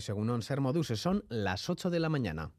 [0.00, 2.50] según un Ser Modus, son las 8 de la mañana.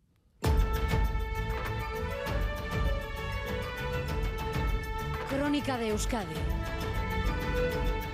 [5.29, 6.33] Crónica de Euskadi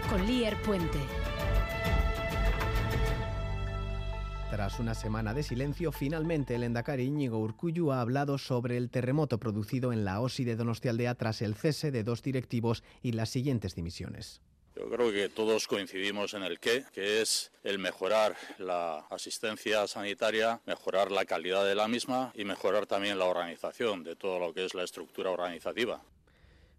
[0.10, 0.99] con Lier Puente.
[4.49, 9.39] Tras una semana de silencio, finalmente el Endacari Íñigo Urcuyu ha hablado sobre el terremoto
[9.39, 13.73] producido en la OSI de Donostialdea tras el cese de dos directivos y las siguientes
[13.73, 14.41] dimisiones.
[14.84, 20.59] Yo creo que todos coincidimos en el qué, que es el mejorar la asistencia sanitaria,
[20.65, 24.65] mejorar la calidad de la misma y mejorar también la organización de todo lo que
[24.65, 26.01] es la estructura organizativa.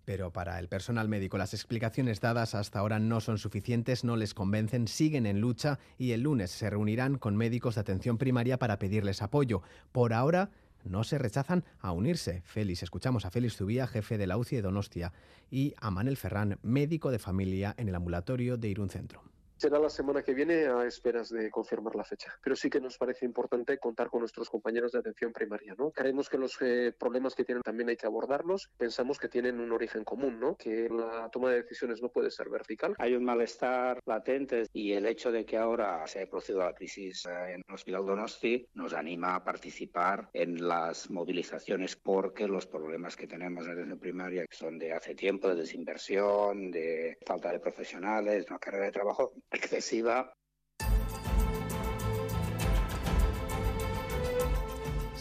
[0.05, 4.35] Pero para el personal médico las explicaciones dadas hasta ahora no son suficientes, no les
[4.35, 8.79] convencen, siguen en lucha y el lunes se reunirán con médicos de atención primaria para
[8.79, 9.63] pedirles apoyo.
[9.93, 10.51] Por ahora
[10.85, 12.43] no se rechazan a unirse.
[12.45, 15.13] Félix, escuchamos a Félix Zubía, jefe de la UCI de Donostia,
[15.51, 19.34] y a Manel Ferrán, médico de familia en el ambulatorio de Irún Centro.
[19.57, 22.35] Será la semana que viene a esperas de confirmar la fecha.
[22.43, 25.75] Pero sí que nos parece importante contar con nuestros compañeros de atención primaria.
[25.79, 25.91] ¿no?
[25.91, 28.71] Creemos que los eh, problemas que tienen también hay que abordarlos.
[28.77, 30.57] Pensamos que tienen un origen común, ¿no?
[30.57, 32.95] que la toma de decisiones no puede ser vertical.
[32.99, 37.25] Hay un malestar latente y el hecho de que ahora se haya producido la crisis
[37.27, 43.17] eh, en el Hospital Donosti nos anima a participar en las movilizaciones porque los problemas
[43.17, 48.47] que tenemos en atención primaria son de hace tiempo, de desinversión, de falta de profesionales,
[48.49, 50.33] una carrera de trabajo excesiva.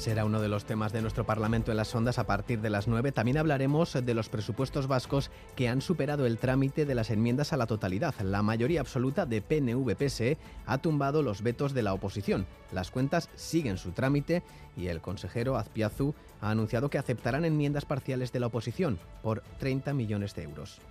[0.04, 2.90] Será uno de los temas de nuestro Parlamento en las ondas a partir de las
[2.90, 3.14] 9.
[3.14, 7.58] También hablaremos de los presupuestos vascos que han superado el trámite de las enmiendas a
[7.58, 8.14] la totalidad.
[8.20, 12.46] La mayoría absoluta de PNV-PSE ha tumbado los vetos de la oposición.
[12.74, 14.44] Las cuentas siguen su trámite
[14.76, 19.94] y el consejero Azpiazu ha anunciado que aceptarán enmiendas parciales de la oposición por 30
[19.94, 20.82] millones de euros.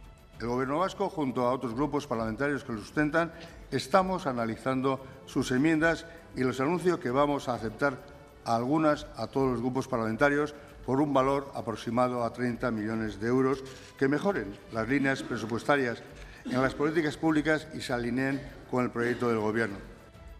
[0.43, 3.33] El Gobierno vasco, junto a otros grupos parlamentarios que lo sustentan,
[3.71, 6.05] estamos analizando sus enmiendas
[6.35, 7.97] y les anuncio que vamos a aceptar
[8.45, 10.53] algunas a todos los grupos parlamentarios
[10.85, 13.63] por un valor aproximado a 30 millones de euros
[13.97, 16.03] que mejoren las líneas presupuestarias
[16.45, 19.93] en las políticas públicas y se alineen con el proyecto del Gobierno.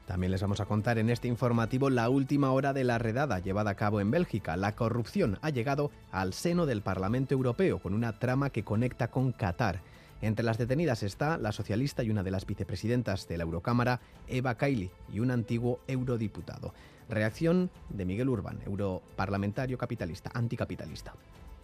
[0.07, 3.71] También les vamos a contar en este informativo la última hora de la redada llevada
[3.71, 4.57] a cabo en Bélgica.
[4.57, 9.31] La corrupción ha llegado al seno del Parlamento Europeo con una trama que conecta con
[9.31, 9.81] Qatar.
[10.23, 14.55] Entre las detenidas está la socialista y una de las vicepresidentas de la Eurocámara, Eva
[14.55, 16.73] Kaili, y un antiguo eurodiputado.
[17.09, 21.13] Reacción de Miguel Urban, europarlamentario capitalista, anticapitalista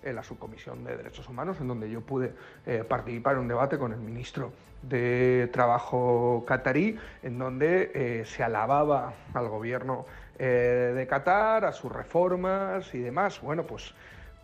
[0.02, 2.32] en la subcomisión de derechos humanos, en donde yo pude
[2.66, 4.52] eh, participar en un debate con el ministro
[4.82, 10.06] de Trabajo catarí, en donde eh, se alababa al gobierno
[10.38, 13.40] eh, de Qatar, a sus reformas y demás.
[13.40, 13.92] Bueno, pues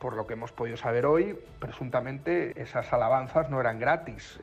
[0.04, 4.38] por lo que hemos podido saber hoy, presuntamente esas alabanzas no eran gratis.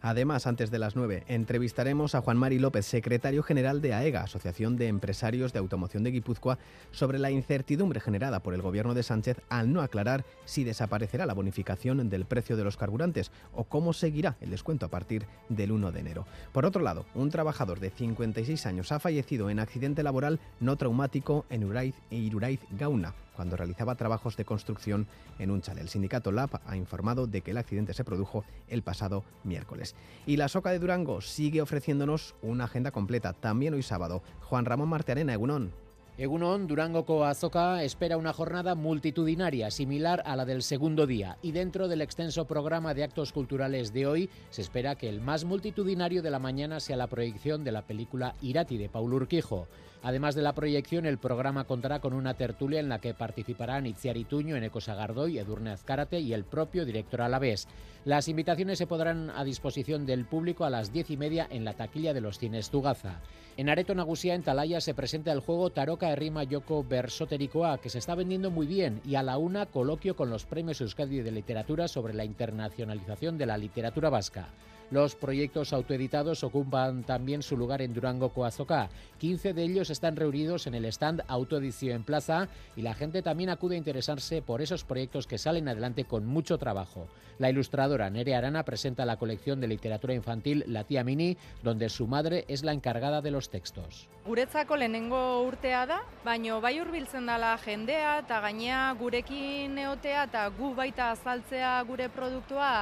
[0.00, 4.78] Además, antes de las 9, entrevistaremos a Juan Mari López, secretario general de AEGA, Asociación
[4.78, 6.56] de Empresarios de Automoción de Guipúzcoa,
[6.90, 11.34] sobre la incertidumbre generada por el gobierno de Sánchez al no aclarar si desaparecerá la
[11.34, 15.92] bonificación del precio de los carburantes o cómo seguirá el descuento a partir del 1
[15.92, 16.26] de enero.
[16.52, 21.44] Por otro lado, un trabajador de 56 años ha fallecido en accidente laboral no traumático
[21.50, 25.06] en Uraiz, Iruraiz Gauna cuando realizaba trabajos de construcción
[25.38, 25.82] en un chalet.
[25.82, 29.94] El sindicato LAP ha informado de que el accidente se produjo el pasado miércoles.
[30.26, 34.22] Y la Soca de Durango sigue ofreciéndonos una agenda completa, también hoy sábado.
[34.40, 35.83] Juan Ramón Martearena, Egunon.
[36.16, 41.88] Egunon, Durango Azoka espera una jornada multitudinaria similar a la del segundo día y dentro
[41.88, 46.30] del extenso programa de actos culturales de hoy se espera que el más multitudinario de
[46.30, 49.66] la mañana sea la proyección de la película Irati de Paul Urquijo.
[50.04, 54.18] Además de la proyección, el programa contará con una tertulia en la que participarán Itziar
[54.18, 57.66] Ituño, Eneco Sagardoy, Edurne Azcárate y el propio director Alavés.
[58.04, 61.72] Las invitaciones se podrán a disposición del público a las diez y media en la
[61.72, 63.22] taquilla de los cines Tugaza.
[63.56, 65.70] En Areto Nagusía, en Talaya, se presenta el juego
[66.04, 70.14] Taroka Errima Yoko Versotericoa, que se está vendiendo muy bien, y a la una coloquio
[70.14, 74.48] con los premios Euskadi de Literatura sobre la internacionalización de la literatura vasca.
[74.90, 78.90] Los proyectos autoeditados ocupan también su lugar en Durango Coazoca.
[79.18, 83.50] 15 de ellos están reunidos en el stand Autoedición en Plaza y la gente también
[83.50, 87.08] acude a interesarse por esos proyectos que salen adelante con mucho trabajo.
[87.38, 92.06] La ilustradora Nere Arana presenta la colección de literatura infantil La tía Mini, donde su
[92.06, 94.08] madre es la encargada de los textos.
[94.26, 100.74] Guretzako lehenengo urtea da, baino bai hurbiltzen dala jendea eta gainea gurekin eotea eta gu
[100.74, 102.72] baita azaltzea gure produktua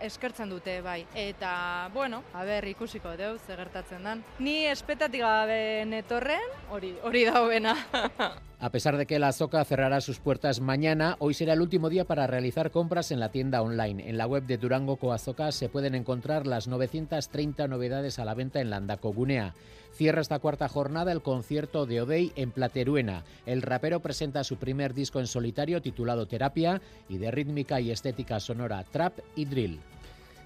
[0.00, 1.00] eskertzen dute bai.
[1.14, 4.22] Eta, bueno, haber ikusiko deu, ze gertatzen dan.
[4.38, 7.74] Ni espetatik gabe netorren, hori, hori daubena.
[8.60, 12.04] A pesar de que la Azoka cerrará sus puertas mañana, hoy será el último día
[12.04, 14.08] para realizar compras en la tienda online.
[14.08, 18.60] En la web de Durango Coazoka se pueden encontrar las 930 novedades a la venta
[18.60, 19.54] en Landako Gunea.
[19.98, 23.24] Cierra esta cuarta jornada el concierto de Odey en Plateruena.
[23.46, 28.38] El rapero presenta su primer disco en solitario titulado Terapia y de rítmica y estética
[28.38, 29.80] sonora Trap y Drill.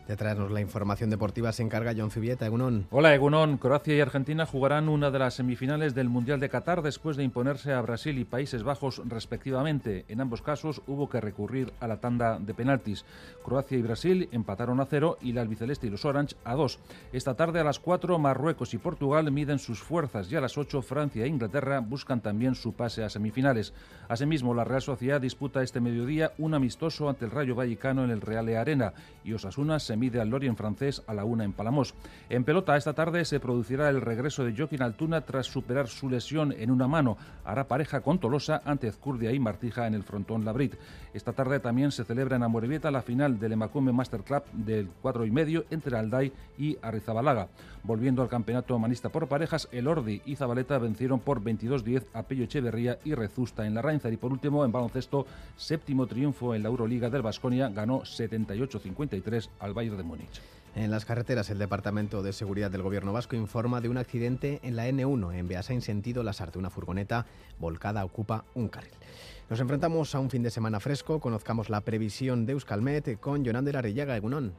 [0.09, 2.89] De traernos la información deportiva se encarga John Fibieta, Egunon.
[2.91, 3.57] Hola, Egunon.
[3.57, 7.73] Croacia y Argentina jugarán una de las semifinales del Mundial de Qatar después de imponerse
[7.73, 10.05] a Brasil y Países Bajos respectivamente.
[10.09, 13.05] En ambos casos hubo que recurrir a la tanda de penaltis.
[13.45, 16.81] Croacia y Brasil empataron a cero y la albiceleste y los Orange a dos.
[17.13, 20.83] Esta tarde a las cuatro Marruecos y Portugal miden sus fuerzas y a las ocho
[20.83, 23.73] Francia e Inglaterra buscan también su pase a semifinales.
[24.09, 28.21] Asimismo, la Real Sociedad disputa este mediodía un amistoso ante el Rayo Vallecano en el
[28.21, 31.95] Real Arena y Osasuna se mide al Lorient francés a la una en Palamos.
[32.29, 36.53] En pelota, esta tarde se producirá el regreso de Joaquín Altuna tras superar su lesión
[36.53, 37.17] en una mano.
[37.45, 40.75] Hará pareja con Tolosa ante Ezcurdia y Martija en el frontón Labrit.
[41.15, 45.27] Esta tarde también se celebra en Amorebieta la final del Emacume Master Club del 4
[45.27, 47.49] y medio entre Alday y Arrizabalaga.
[47.85, 52.45] Volviendo al campeonato humanista por parejas, el Ordi y Zabaleta vencieron por 22-10 a Pello
[52.45, 54.13] Echeverría y Rezusta en la Reinzer.
[54.13, 59.75] Y por último, en baloncesto, séptimo triunfo en la Euroliga del Basconia, ganó 78-53 al
[59.75, 59.82] Bayern
[60.75, 64.75] En las carreteras, el Departamento de Seguridad del Gobierno Vasco informa de un accidente en
[64.75, 66.59] la N1 en Beasain sentido Lasarte.
[66.59, 67.27] Una furgoneta
[67.59, 68.93] volcada ocupa un carril.
[69.51, 71.21] Nos enfrentamos a un fin de semana fresco.
[71.21, 74.55] Conozcamos la previsión de Euskalmet con Jonander Arrillaga Egunón.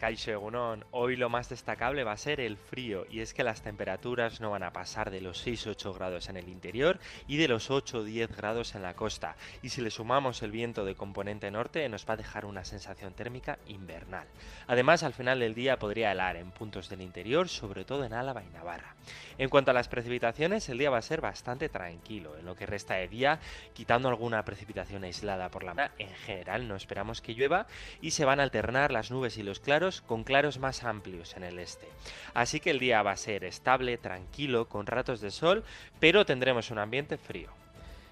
[0.00, 3.60] Kaixo Egunon, hoy lo más destacable va a ser el frío y es que las
[3.60, 6.98] temperaturas no van a pasar de los 6-8 grados en el interior
[7.28, 10.94] y de los 8-10 grados en la costa y si le sumamos el viento de
[10.94, 14.26] componente norte nos va a dejar una sensación térmica invernal.
[14.68, 18.42] Además al final del día podría helar en puntos del interior, sobre todo en Álava
[18.42, 18.94] y Navarra.
[19.36, 22.64] En cuanto a las precipitaciones, el día va a ser bastante tranquilo en lo que
[22.64, 23.38] resta de día,
[23.74, 25.94] quitando alguna precipitación aislada por la mañana.
[25.98, 27.66] En general no esperamos que llueva
[28.00, 31.42] y se van a alternar las nubes y los claros con claros más amplios en
[31.42, 31.88] el este.
[32.34, 35.64] Así que el día va a ser estable, tranquilo, con ratos de sol,
[35.98, 37.48] pero tendremos un ambiente frío.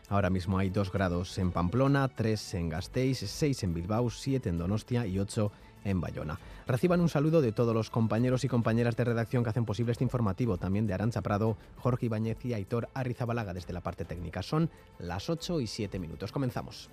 [0.08, 4.58] Ahora mismo hay 2 grados en Pamplona, 3 en Gasteiz, 6 en Bilbao, 7 en
[4.58, 5.52] Donostia y 8
[5.84, 6.38] en Bayona.
[6.66, 10.04] Reciban un saludo de todos los compañeros y compañeras de redacción que hacen posible este
[10.04, 14.42] informativo, también de Arancha Prado, Jorge Ibáñez y Aitor Arrizabalaga desde la parte técnica.
[14.42, 16.32] Son las 8 y 7 minutos.
[16.32, 16.88] Comenzamos.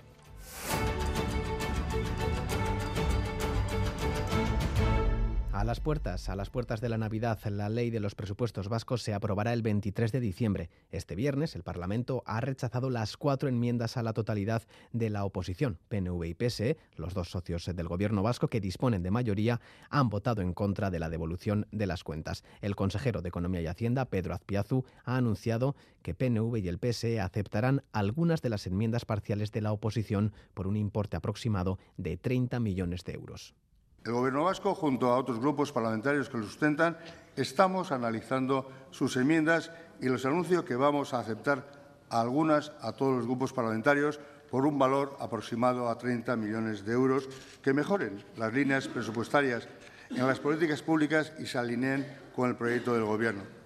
[5.66, 9.16] Las puertas, a las puertas de la Navidad, la ley de los presupuestos vascos se
[9.16, 10.70] aprobará el 23 de diciembre.
[10.92, 14.62] Este viernes, el Parlamento ha rechazado las cuatro enmiendas a la totalidad
[14.94, 15.80] de la oposición.
[15.88, 19.60] PNV y PSE, los dos socios del gobierno vasco que disponen de mayoría,
[19.90, 22.44] han votado en contra de la devolución de las cuentas.
[22.62, 27.20] El consejero de Economía y Hacienda, Pedro Azpiazu, ha anunciado que PNV y el PSE
[27.20, 32.60] aceptarán algunas de las enmiendas parciales de la oposición por un importe aproximado de 30
[32.60, 33.56] millones de euros.
[34.06, 36.96] El Gobierno vasco, junto a otros grupos parlamentarios que lo sustentan,
[37.36, 41.66] estamos analizando sus enmiendas y les anuncio que vamos a aceptar
[42.12, 44.19] algunas a todos los grupos parlamentarios
[44.52, 47.28] por un valor aproximado a 30 millones de euros
[47.63, 49.68] que mejoren las líneas presupuestarias
[50.12, 52.06] en las políticas públicas y se alineen
[52.36, 53.65] con el proyecto del Gobierno.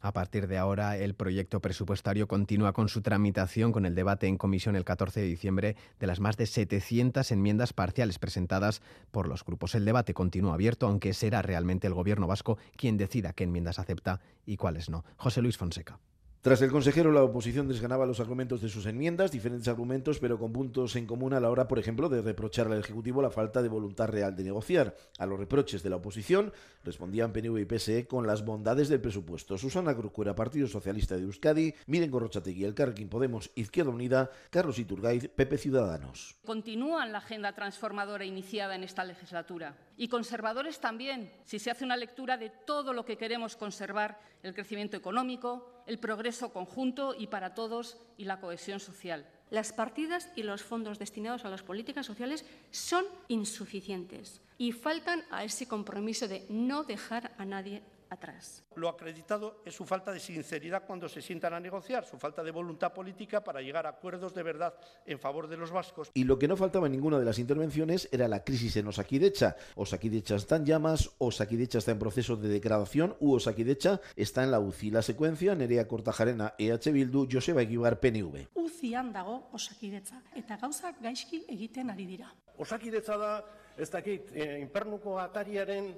[0.00, 4.38] A partir de ahora, el proyecto presupuestario continúa con su tramitación con el debate en
[4.38, 8.80] comisión el 14 de diciembre de las más de 700 enmiendas parciales presentadas
[9.10, 9.74] por los grupos.
[9.74, 14.20] El debate continúa abierto, aunque será realmente el Gobierno vasco quien decida qué enmiendas acepta
[14.46, 15.04] y cuáles no.
[15.16, 15.98] José Luis Fonseca.
[16.42, 20.54] Tras el consejero, la oposición desganaba los argumentos de sus enmiendas, diferentes argumentos, pero con
[20.54, 23.68] puntos en común a la hora, por ejemplo, de reprochar al Ejecutivo la falta de
[23.68, 24.96] voluntad real de negociar.
[25.18, 26.50] A los reproches de la oposición
[26.82, 29.58] respondían PNV y PSE con las bondades del presupuesto.
[29.58, 35.28] Susana Corcuera, Partido Socialista de Euskadi, Miren Gorrochategui, El Carquín Podemos, Izquierda Unida, Carlos Iturgaiz,
[35.28, 36.36] PP Ciudadanos.
[36.46, 39.76] Continúan la agenda transformadora iniciada en esta legislatura.
[39.98, 44.54] Y conservadores también, si se hace una lectura de todo lo que queremos conservar, el
[44.54, 49.26] crecimiento económico, el progreso conjunto y para todos y la cohesión social.
[49.50, 55.44] Las partidas y los fondos destinados a las políticas sociales son insuficientes y faltan a
[55.44, 58.64] ese compromiso de no dejar a nadie atrás.
[58.74, 62.50] Lo acreditado es su falta de sinceridad cuando se sientan a negociar, su falta de
[62.50, 64.74] voluntad política para llegar a acuerdos de verdad
[65.06, 66.10] en favor de los vascos.
[66.14, 69.56] Y lo que no faltaba en ninguna de las intervenciones era la crisis en Osakidecha.
[69.76, 74.60] Osakidecha está en llamas, Osakidecha está en proceso de degradación u Osakidecha está en la
[74.60, 74.90] UCI.
[74.90, 78.48] La secuencia, Nerea Kortajarena, EH Bildu, Joseba Egibar, PNV.
[78.54, 82.30] UCIan dago Osakidetza eta gauzak gaizki egiten ari dira.
[82.60, 83.32] Osakidetza da,
[83.76, 85.94] ez dakit, eh, inpernuko atariaren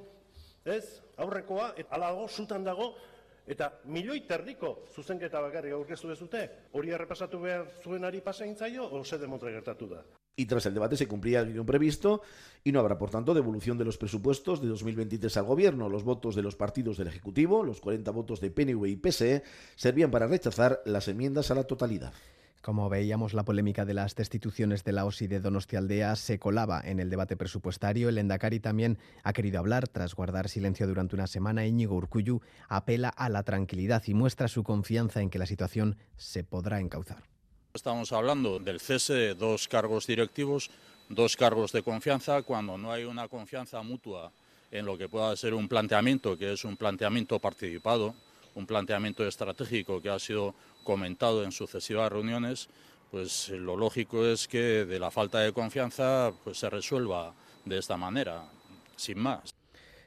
[0.65, 2.95] ez, aurrekoa, ala dago, zutan dago,
[3.47, 9.19] eta milioi terdiko zuzenketa bakarrik aurkeztu dezute, hori errepasatu behar zuenari pasain zaio, o se
[9.19, 10.05] demontre gertatu da.
[10.35, 12.23] Y tras el debate se cumplía el guion previsto
[12.65, 15.91] y no habrá, por tanto, devolución de los presupuestos de 2023 al Gobierno.
[15.91, 19.43] Los votos de los partidos del Ejecutivo, los 40 votos de PNV y PSE,
[19.77, 22.15] servían para rechazar las enmiendas a la totalidad.
[22.63, 27.01] Como veíamos, la polémica de las destituciones de la OSI de Donostialdea se colaba en
[27.01, 28.09] el debate presupuestario.
[28.09, 29.89] El Endacari también ha querido hablar.
[29.89, 34.63] Tras guardar silencio durante una semana, Íñigo Urcuyu apela a la tranquilidad y muestra su
[34.63, 37.25] confianza en que la situación se podrá encauzar.
[37.75, 40.71] Estamos hablando del cese de dos cargos directivos,
[41.09, 44.31] dos cargos de confianza, cuando no hay una confianza mutua
[44.71, 48.15] en lo que pueda ser un planteamiento, que es un planteamiento participado,
[48.55, 52.69] un planteamiento estratégico que ha sido comentado en sucesivas reuniones,
[53.11, 57.35] pues lo lógico es que de la falta de confianza pues se resuelva
[57.65, 58.45] de esta manera,
[58.97, 59.55] sin más.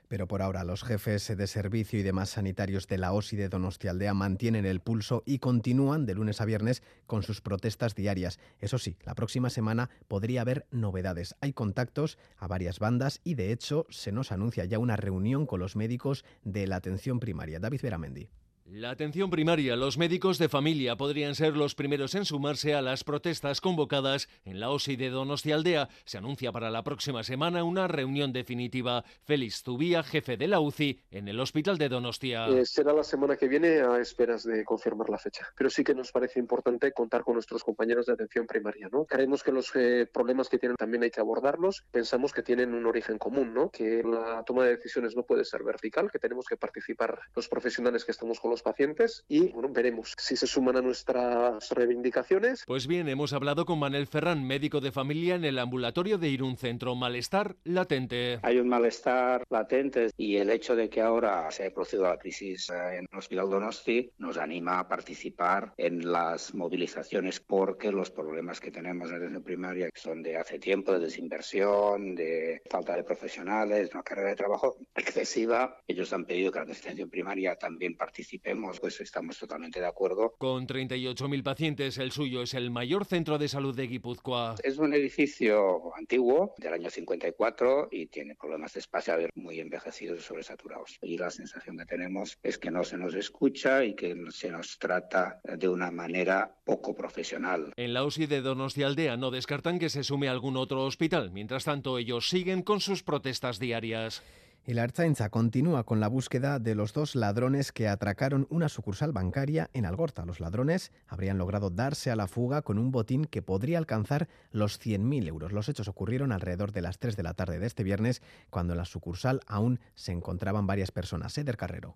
[0.08, 4.14] Pero por ahora los jefes de servicio y demás sanitarios de la OSI de Donostialdea
[4.14, 8.40] mantienen el pulso y continúan de lunes a viernes con sus protestas diarias.
[8.60, 11.36] Eso sí, la próxima semana podría haber novedades.
[11.42, 15.60] Hay contactos a varias bandas y de hecho se nos anuncia ya una reunión con
[15.60, 17.60] los médicos de la atención primaria.
[17.60, 18.30] David Veramendi.
[18.72, 23.04] La atención primaria, los médicos de familia podrían ser los primeros en sumarse a las
[23.04, 25.88] protestas convocadas en la OSI de Donostialdea.
[26.04, 29.04] Se anuncia para la próxima semana una reunión definitiva.
[29.24, 32.48] Félix Zubía, jefe de la UCI en el Hospital de Donostia.
[32.48, 35.48] Eh, será la semana que viene a esperas de confirmar la fecha.
[35.56, 38.90] Pero sí que nos parece importante contar con nuestros compañeros de atención primaria.
[38.92, 39.06] ¿no?
[39.06, 41.86] Creemos que los eh, problemas que tienen también hay que abordarlos.
[41.92, 43.70] Pensamos que tienen un origen común, ¿no?
[43.70, 48.04] que la toma de decisiones no puede ser vertical, que tenemos que participar los profesionales
[48.04, 52.64] que estamos con los pacientes y bueno, veremos si se suman a nuestras reivindicaciones.
[52.66, 56.56] Pues bien, hemos hablado con Manel Ferran, médico de familia en el ambulatorio de Irún
[56.56, 56.96] Centro.
[56.96, 58.40] Malestar latente.
[58.44, 62.70] Hay un malestar latente y el hecho de que ahora se haya producido la crisis
[62.70, 68.62] eh, en el Hospital Donosti nos anima a participar en las movilizaciones porque los problemas
[68.62, 73.04] que tenemos en atención primaria que son de hace tiempo, de desinversión, de falta de
[73.04, 78.45] profesionales, una carrera de trabajo excesiva, ellos han pedido que la atención primaria también participe
[78.80, 80.36] pues estamos totalmente de acuerdo.
[80.38, 84.56] Con 38.000 pacientes, el suyo es el mayor centro de salud de Guipúzcoa.
[84.64, 90.22] Es un edificio antiguo, del año 54, y tiene problemas de espacio muy envejecidos y
[90.22, 90.98] sobresaturados.
[91.02, 94.78] Y la sensación que tenemos es que no se nos escucha y que se nos
[94.78, 97.74] trata de una manera poco profesional.
[97.76, 101.32] En la UCI de Donostialdea no descartan que se sume algún otro hospital.
[101.32, 104.24] Mientras tanto, ellos siguen con sus protestas diarias.
[104.68, 109.12] Y la Archainza continúa con la búsqueda de los dos ladrones que atracaron una sucursal
[109.12, 110.26] bancaria en Algorta.
[110.26, 114.82] Los ladrones habrían logrado darse a la fuga con un botín que podría alcanzar los
[114.82, 115.52] 100.000 euros.
[115.52, 118.78] Los hechos ocurrieron alrededor de las 3 de la tarde de este viernes, cuando en
[118.78, 121.38] la sucursal aún se encontraban varias personas.
[121.38, 121.96] Eder Carrero.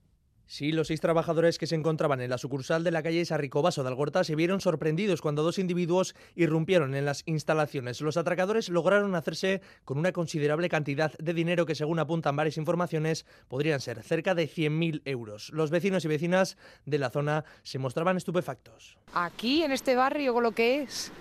[0.52, 3.90] Sí, los seis trabajadores que se encontraban en la sucursal de la calle Sarricobaso de
[3.90, 8.02] Algorta se vieron sorprendidos cuando dos individuos irrumpieron en las instalaciones.
[8.02, 13.28] Los atracadores lograron hacerse con una considerable cantidad de dinero que, según apuntan varias informaciones,
[13.48, 15.52] podrían ser cerca de 100.000 euros.
[15.54, 18.98] Los vecinos y vecinas de la zona se mostraban estupefactos.
[19.14, 21.12] Aquí, en este barrio, con lo que es,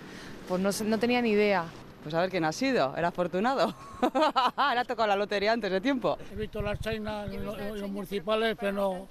[0.47, 1.65] pues no, no tenía ni idea.
[2.01, 3.73] Pues a ver quién ha sido, era afortunado.
[4.01, 6.17] Le ha tocado la lotería antes de tiempo.
[6.31, 9.07] He visto las chainas, los, los municipales, pero no,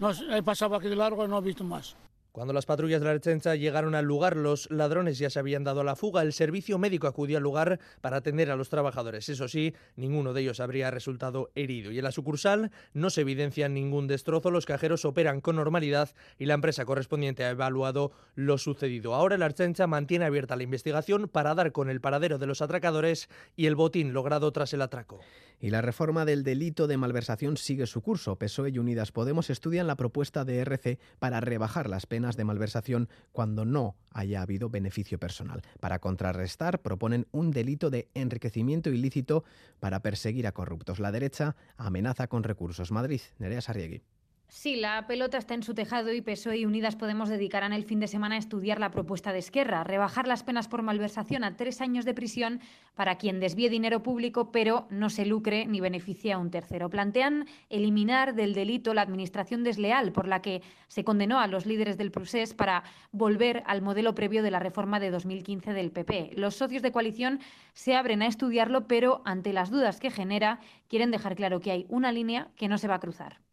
[0.00, 1.96] no he pasado aquí de largo y no he visto más.
[2.36, 5.80] Cuando las patrullas de la Rechencha llegaron al lugar, los ladrones ya se habían dado
[5.80, 6.20] a la fuga.
[6.20, 9.30] El servicio médico acudió al lugar para atender a los trabajadores.
[9.30, 11.92] Eso sí, ninguno de ellos habría resultado herido.
[11.92, 14.50] Y en la sucursal no se evidencia ningún destrozo.
[14.50, 19.14] Los cajeros operan con normalidad y la empresa correspondiente ha evaluado lo sucedido.
[19.14, 23.30] Ahora la Archencha mantiene abierta la investigación para dar con el paradero de los atracadores
[23.56, 25.20] y el botín logrado tras el atraco.
[25.60, 28.36] Y la reforma del delito de malversación sigue su curso.
[28.36, 33.08] PSOE y Unidas Podemos estudian la propuesta de RC para rebajar las penas de malversación
[33.32, 35.62] cuando no haya habido beneficio personal.
[35.80, 39.44] Para contrarrestar, proponen un delito de enriquecimiento ilícito
[39.80, 41.00] para perseguir a corruptos.
[41.00, 42.90] La derecha amenaza con recursos.
[42.90, 44.02] Madrid, Nerea Sarriegui.
[44.48, 47.98] Sí, la pelota está en su tejado y PSOE y Unidas Podemos dedicarán el fin
[47.98, 51.80] de semana a estudiar la propuesta de Esquerra, rebajar las penas por malversación a tres
[51.80, 52.60] años de prisión
[52.94, 56.88] para quien desvíe dinero público pero no se lucre ni beneficie a un tercero.
[56.88, 61.98] Plantean eliminar del delito la administración desleal por la que se condenó a los líderes
[61.98, 66.30] del procés para volver al modelo previo de la reforma de 2015 del PP.
[66.36, 67.40] Los socios de coalición
[67.74, 71.86] se abren a estudiarlo pero ante las dudas que genera quieren dejar claro que hay
[71.88, 73.45] una línea que no se va a cruzar.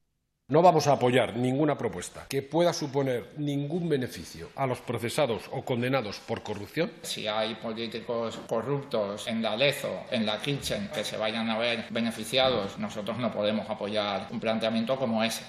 [0.53, 5.65] No vamos a apoyar ninguna propuesta que pueda suponer ningún beneficio a los procesados o
[5.65, 6.91] condenados por corrupción.
[7.01, 11.85] Si hay políticos corruptos en la Lezo, en la Kitchen, que se vayan a ver
[11.89, 15.43] beneficiados, nosotros no podemos apoyar un planteamiento como ese.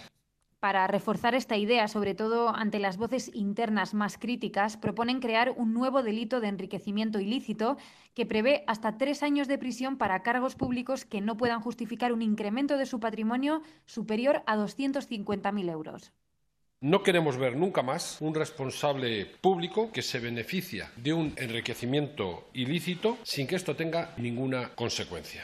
[0.65, 5.75] Para reforzar esta idea, sobre todo ante las voces internas más críticas, proponen crear un
[5.75, 7.77] nuevo delito de enriquecimiento ilícito
[8.15, 12.23] que prevé hasta tres años de prisión para cargos públicos que no puedan justificar un
[12.23, 16.15] incremento de su patrimonio superior a 250.000 euros.
[16.81, 23.19] No queremos ver nunca más un responsable público que se beneficia de un enriquecimiento ilícito
[23.23, 25.43] sin que esto tenga ninguna consecuencia.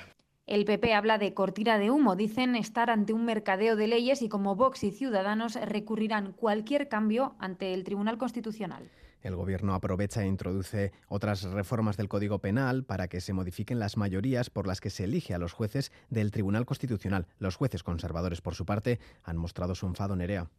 [0.50, 2.16] El PP habla de cortina de humo.
[2.16, 7.36] Dicen estar ante un mercadeo de leyes y como Vox y Ciudadanos recurrirán cualquier cambio
[7.38, 8.90] ante el Tribunal Constitucional.
[9.22, 13.96] El Gobierno aprovecha e introduce otras reformas del Código Penal para que se modifiquen las
[13.96, 17.28] mayorías por las que se elige a los jueces del Tribunal Constitucional.
[17.38, 20.50] Los jueces conservadores, por su parte, han mostrado su enfado Nerea.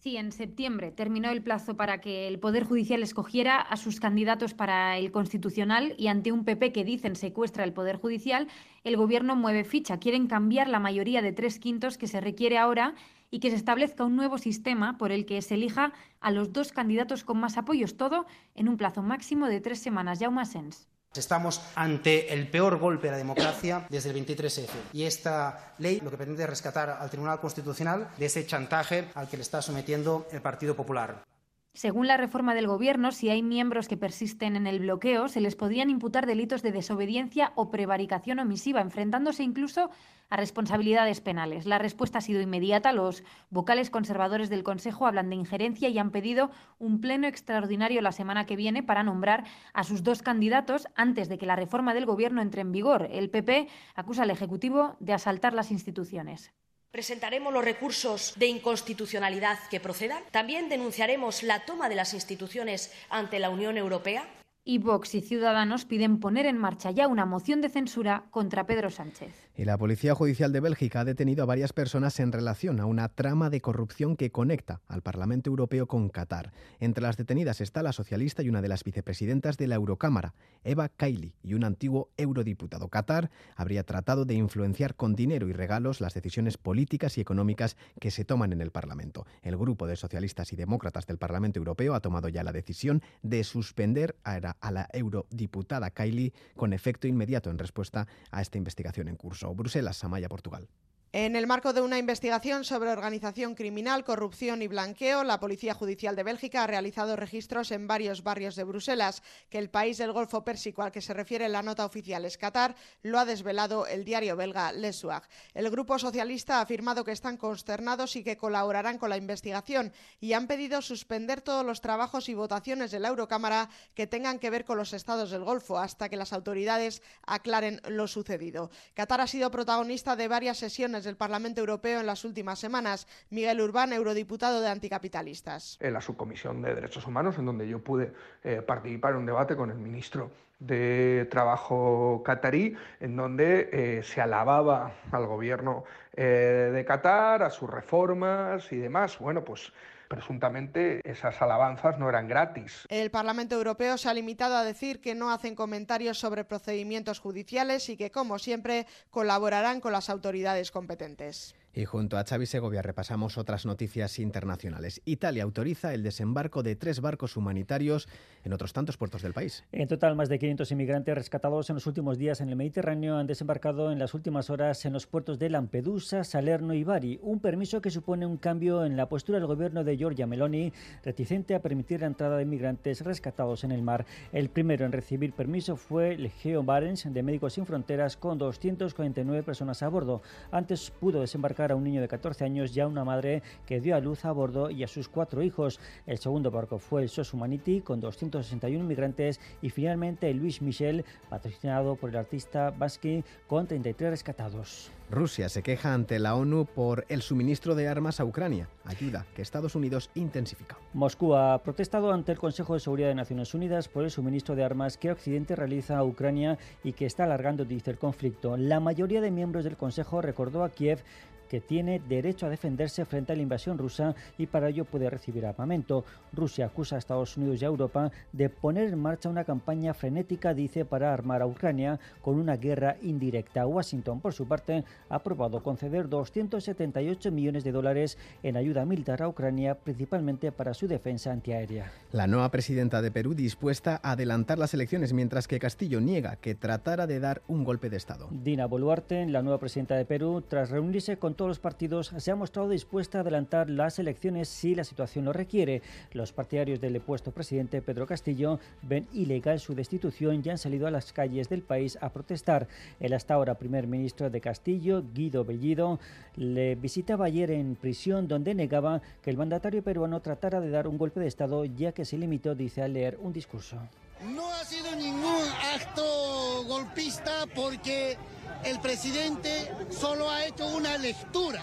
[0.00, 4.54] Sí, en septiembre terminó el plazo para que el Poder Judicial escogiera a sus candidatos
[4.54, 8.48] para el Constitucional y ante un PP que dicen secuestra el Poder Judicial,
[8.82, 9.98] el Gobierno mueve ficha.
[9.98, 12.94] Quieren cambiar la mayoría de tres quintos que se requiere ahora
[13.30, 16.72] y que se establezca un nuevo sistema por el que se elija a los dos
[16.72, 20.18] candidatos con más apoyos, todo en un plazo máximo de tres semanas.
[20.18, 20.88] Jaume Sens.
[21.16, 26.08] Estamos ante el peor golpe a la democracia desde el 23F y esta ley lo
[26.08, 30.28] que pretende es rescatar al Tribunal Constitucional de ese chantaje al que le está sometiendo
[30.30, 31.24] el Partido Popular.
[31.72, 35.54] Según la reforma del Gobierno, si hay miembros que persisten en el bloqueo, se les
[35.54, 39.88] podrían imputar delitos de desobediencia o prevaricación omisiva, enfrentándose incluso
[40.30, 41.66] a responsabilidades penales.
[41.66, 42.92] La respuesta ha sido inmediata.
[42.92, 46.50] Los vocales conservadores del Consejo hablan de injerencia y han pedido
[46.80, 51.38] un pleno extraordinario la semana que viene para nombrar a sus dos candidatos antes de
[51.38, 53.08] que la reforma del Gobierno entre en vigor.
[53.12, 56.52] El PP acusa al Ejecutivo de asaltar las instituciones.
[56.90, 60.24] Presentaremos los recursos de inconstitucionalidad que procedan.
[60.32, 64.28] También denunciaremos la toma de las instituciones ante la Unión Europea.
[64.64, 68.90] Y Vox y Ciudadanos piden poner en marcha ya una moción de censura contra Pedro
[68.90, 69.49] Sánchez.
[69.60, 73.10] Y la Policía Judicial de Bélgica ha detenido a varias personas en relación a una
[73.10, 76.54] trama de corrupción que conecta al Parlamento Europeo con Qatar.
[76.78, 80.32] Entre las detenidas está la socialista y una de las vicepresidentas de la Eurocámara,
[80.64, 82.88] Eva Kaili, y un antiguo eurodiputado.
[82.88, 88.10] Qatar habría tratado de influenciar con dinero y regalos las decisiones políticas y económicas que
[88.10, 89.26] se toman en el Parlamento.
[89.42, 93.44] El grupo de socialistas y demócratas del Parlamento Europeo ha tomado ya la decisión de
[93.44, 94.40] suspender a
[94.70, 99.49] la eurodiputada Kylie con efecto inmediato en respuesta a esta investigación en curso.
[99.54, 100.68] Bruselas, Samaya, Portugal.
[101.12, 106.14] En el marco de una investigación sobre organización criminal, corrupción y blanqueo, la Policía Judicial
[106.14, 109.24] de Bélgica ha realizado registros en varios barrios de Bruselas.
[109.48, 112.76] Que el país del Golfo Pérsico al que se refiere la nota oficial es Qatar,
[113.02, 115.22] lo ha desvelado el diario belga Le Soir.
[115.52, 120.34] El Grupo Socialista ha afirmado que están consternados y que colaborarán con la investigación y
[120.34, 124.64] han pedido suspender todos los trabajos y votaciones de la Eurocámara que tengan que ver
[124.64, 128.70] con los estados del Golfo hasta que las autoridades aclaren lo sucedido.
[128.94, 133.06] Qatar ha sido protagonista de varias sesiones del Parlamento Europeo en las últimas semanas.
[133.30, 135.78] Miguel Urbán, eurodiputado de Anticapitalistas.
[135.80, 138.12] En la subcomisión de Derechos Humanos, en donde yo pude
[138.44, 144.20] eh, participar en un debate con el ministro de Trabajo catarí, en donde eh, se
[144.20, 145.84] alababa al gobierno
[146.14, 149.18] eh, de Qatar, a sus reformas y demás.
[149.18, 149.72] Bueno, pues
[150.10, 152.84] presuntamente esas alabanzas no eran gratis.
[152.88, 157.88] El Parlamento Europeo se ha limitado a decir que no hacen comentarios sobre procedimientos judiciales
[157.88, 161.54] y que, como siempre, colaborarán con las autoridades competentes.
[161.72, 165.00] Y junto a Xavi Segovia repasamos otras noticias internacionales.
[165.04, 168.08] Italia autoriza el desembarco de tres barcos humanitarios
[168.42, 169.64] en otros tantos puertos del país.
[169.70, 173.28] En total, más de 500 inmigrantes rescatados en los últimos días en el Mediterráneo han
[173.28, 177.20] desembarcado en las últimas horas en los puertos de Lampedusa, Salerno y Bari.
[177.22, 180.72] Un permiso que supone un cambio en la postura del gobierno de Giorgia Meloni,
[181.04, 184.06] reticente a permitir la entrada de inmigrantes rescatados en el mar.
[184.32, 189.44] El primero en recibir permiso fue el Geo Barents de Médicos Sin Fronteras con 249
[189.44, 190.22] personas a bordo.
[190.50, 193.94] Antes pudo desembarcar a un niño de 14 años y a una madre que dio
[193.94, 195.78] a luz a bordo y a sus cuatro hijos.
[196.06, 201.04] El segundo barco fue el SOS Humanity con 261 migrantes y finalmente el Luis Michel,
[201.28, 204.90] patrocinado por el artista Basque, con 33 rescatados.
[205.10, 209.42] Rusia se queja ante la ONU por el suministro de armas a Ucrania, ayuda que
[209.42, 210.78] Estados Unidos intensifica.
[210.94, 214.62] Moscú ha protestado ante el Consejo de Seguridad de Naciones Unidas por el suministro de
[214.62, 218.56] armas que Occidente realiza a Ucrania y que está alargando, dice el conflicto.
[218.56, 221.02] La mayoría de miembros del Consejo recordó a Kiev
[221.50, 225.44] que tiene derecho a defenderse frente a la invasión rusa y para ello puede recibir
[225.44, 226.04] armamento.
[226.32, 230.54] Rusia acusa a Estados Unidos y a Europa de poner en marcha una campaña frenética,
[230.54, 233.66] dice, para armar a Ucrania con una guerra indirecta.
[233.66, 239.28] Washington, por su parte, ha aprobado conceder 278 millones de dólares en ayuda militar a
[239.28, 241.90] Ucrania, principalmente para su defensa antiaérea.
[242.12, 246.54] La nueva presidenta de Perú dispuesta a adelantar las elecciones, mientras que Castillo niega que
[246.54, 248.28] tratara de dar un golpe de Estado.
[248.30, 252.36] Dina Boluarte, la nueva presidenta de Perú, tras reunirse con todos los partidos, se ha
[252.36, 255.80] mostrado dispuesta a adelantar las elecciones si la situación lo requiere.
[256.12, 260.90] Los partidarios del depuesto presidente Pedro Castillo ven ilegal su destitución y han salido a
[260.90, 262.68] las calles del país a protestar.
[263.00, 265.98] El hasta ahora primer ministro de Castillo, Guido Bellido,
[266.36, 270.98] le visitaba ayer en prisión donde negaba que el mandatario peruano tratara de dar un
[270.98, 273.78] golpe de Estado ya que se limitó, dice, a leer un discurso.
[274.22, 278.18] No ha sido ningún acto golpista porque
[278.64, 281.62] el presidente solo ha hecho una lectura.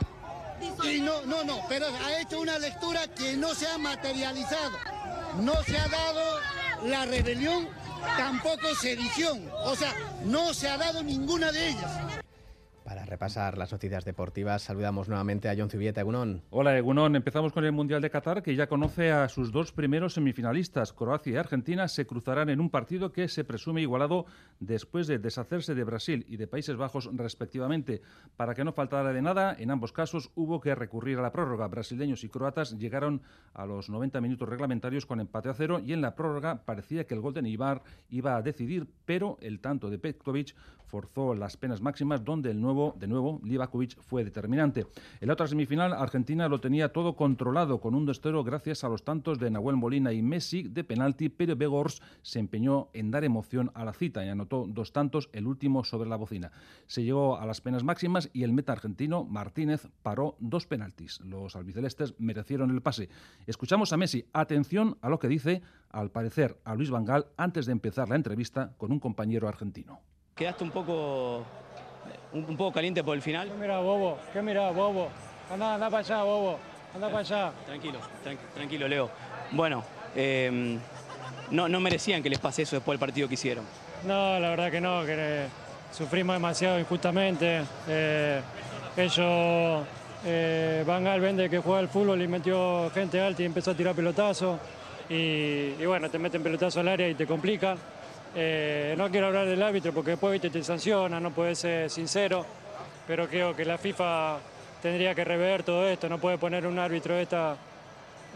[0.84, 4.76] Y no, no, no, pero ha hecho una lectura que no se ha materializado.
[5.42, 6.40] No se ha dado
[6.86, 7.70] la rebelión,
[8.18, 9.48] tampoco sedición.
[9.66, 9.94] O sea,
[10.26, 12.17] no se ha dado ninguna de ellas.
[12.88, 16.44] Para repasar las noticias deportivas, saludamos nuevamente a John Zubieta, Egunon.
[16.52, 17.18] Hola, Egunon.
[17.18, 20.94] Empezamos con el Mundial de Qatar, que ya conoce a sus dos primeros semifinalistas.
[20.94, 24.26] Croacia y Argentina se cruzarán en un partido que se presume igualado
[24.62, 28.02] después de deshacerse de Brasil y de Países Bajos, respectivamente.
[28.38, 31.68] Para que no faltara de nada, en ambos casos hubo que recurrir a la prórroga.
[31.68, 33.22] Brasileños y croatas llegaron
[33.54, 37.16] a los 90 minutos reglamentarios con empate a cero y en la prórroga parecía que
[37.16, 40.56] el gol de Neybar iba a decidir, pero el tanto de Petkovic
[40.88, 44.88] forzó las penas máximas donde el nuevo, de nuevo, Livakovic fue determinante.
[45.20, 49.04] En la otra semifinal, Argentina lo tenía todo controlado con un destero gracias a los
[49.04, 53.72] tantos de Nahuel Molina y Messi de penalti, pero Begors se empeñó en dar emoción
[53.74, 56.52] a la cita y anotó dos tantos, el último sobre la bocina.
[56.88, 61.20] Se llegó a las penas máximas y el meta argentino Martínez paró dos penaltis.
[61.22, 63.10] Los albicelestes merecieron el pase.
[63.46, 64.26] Escuchamos a Messi.
[64.34, 68.74] Atención a lo que dice, al parecer, a Luis Vangal antes de empezar la entrevista
[68.78, 70.02] con un compañero argentino.
[70.38, 71.44] Quedaste un poco,
[72.34, 73.48] un, poco caliente por el final.
[73.50, 74.20] ¿Qué mira, bobo?
[74.32, 75.10] ¿Qué mira, bobo?
[75.52, 76.60] Anda, anda para allá, bobo.
[76.94, 77.52] Anda para allá.
[77.66, 79.10] Tranquilo, tranqui- tranquilo, Leo.
[79.52, 79.84] Bueno,
[80.16, 80.78] eh,
[81.52, 83.66] no, no merecían que les pase eso después del partido que hicieron.
[84.06, 85.48] No, la verdad que no, que eh,
[85.92, 87.64] sufrimos demasiado injustamente.
[87.88, 88.42] Eh,
[88.96, 89.86] ellos,
[90.24, 93.76] eh, Van Gaal vende que juega al fútbol y metió gente alta y empezó a
[93.76, 94.60] tirar pelotazos.
[95.10, 97.78] Y, y bueno, te meten pelotazo al área y te complican.
[98.40, 102.46] Eh, no quiero hablar del árbitro porque después te sanciona, no puedes ser sincero,
[103.08, 104.38] pero creo que la FIFA
[104.80, 107.56] tendría que rever todo esto, no puede poner un árbitro de esta,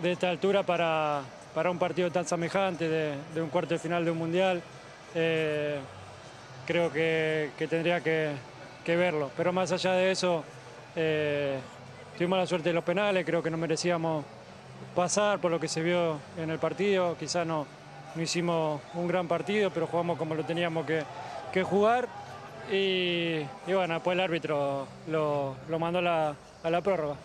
[0.02, 1.22] de esta altura para,
[1.54, 4.60] para un partido tan semejante de, de un cuarto de final de un mundial.
[5.14, 5.78] Eh,
[6.66, 8.32] creo que, que tendría que,
[8.84, 10.44] que verlo, pero más allá de eso,
[10.96, 11.60] eh,
[12.18, 14.26] tuvimos la suerte de los penales, creo que no merecíamos
[14.96, 17.68] pasar por lo que se vio en el partido, quizás no,
[18.16, 22.08] no hicimos un gran partido, pero jugamos como lo teníamos que, jugar.
[22.72, 27.16] Y, bueno, después el árbitro lo, mandó la, a la prórroga.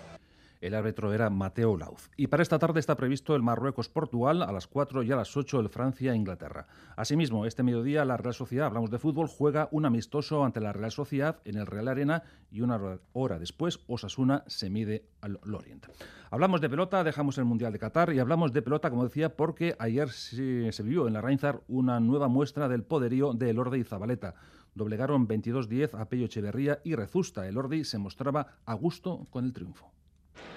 [0.66, 2.11] El árbitro era Mateo Lauz.
[2.16, 5.61] Y para esta tarde está previsto el Marruecos-Portugal a las 4 y a las 8
[5.61, 6.66] el Francia-Inglaterra.
[6.96, 10.90] Asimismo, este mediodía la Real Sociedad, hablamos de fútbol, juega un amistoso ante la Real
[10.90, 15.87] Sociedad en el Real Arena y una hora después Osasuna se mide al Lorient.
[16.31, 19.76] Hablamos de pelota, dejamos el Mundial de Qatar y hablamos de pelota, como decía, porque
[19.79, 23.85] ayer se, se vivió en la Reinzar una nueva muestra del poderío de Elorde y
[23.85, 24.35] Zabaleta.
[24.74, 27.46] Doblegaron 22-10 a Pello Echeverría y Rezusta.
[27.46, 29.92] Elordi se mostraba a gusto con el triunfo.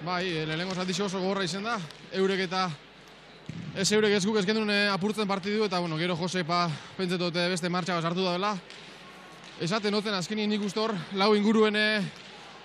[0.00, 1.74] Bai, lehenengo zatixo oso gogorra izan da,
[2.16, 2.70] eurek eta
[3.76, 7.68] ez eurek ez guk ez eh, apurtzen partidu eta bueno, gero Josepa pentsetu dute beste
[7.68, 8.56] martxa bat sartu da dela.
[9.60, 12.00] Esaten noten azkenien nik uste hor, lau inguruen eh,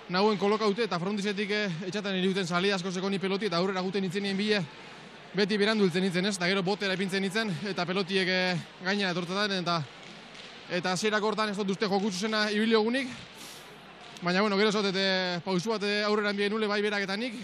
[0.08, 4.36] nahuen kolokaute eta frontizetik eh, etxaten iruten sali asko sekoni peloti eta aurrera guten nien
[4.36, 4.64] bile
[5.34, 9.52] beti berandu hiltzen nintzen ez, eta gero botera ipintzen nintzen eta pelotiek eh, gaina etortatan
[9.60, 9.82] eta
[10.70, 13.08] eta hasierako hortan ez dut uste jokutsu zena ibilio gunik,
[14.22, 17.34] Baina, bueno, gero zaudete pausu bat eh, aurrera enbien nule bai berak eta nik,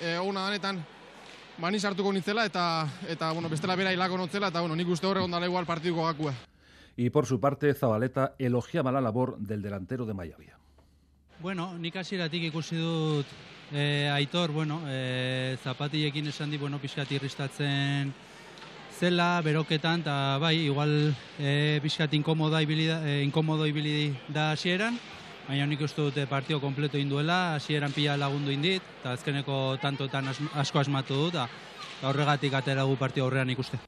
[0.00, 0.78] e, ona danetan,
[1.58, 5.06] ba, ni sartuko nintzela eta, eta bueno, bestela bera hilako notzela eta bueno, nik uste
[5.08, 6.34] horre ondala igual partiduko gakua.
[6.96, 10.58] Y por su parte, Zabaleta elogiaba la labor del delantero de Mayavia.
[11.40, 13.26] Bueno, nik hasieratik ikusi dut
[13.72, 18.12] e, Aitor, bueno, e, zapatilekin esan di, bueno, pixkat irristatzen
[18.98, 24.98] zela, beroketan, eta bai, igual e, pixkat inkomoda ibili, da- e, inkomodo ibili da hasieran,
[25.48, 30.82] baina nik uste dute partio kompleto induela, hasieran pila lagundu indit, eta azkeneko tantotan asko
[30.82, 33.80] asmatu dut, eta horregatik atera gu partio aurrean ikuste.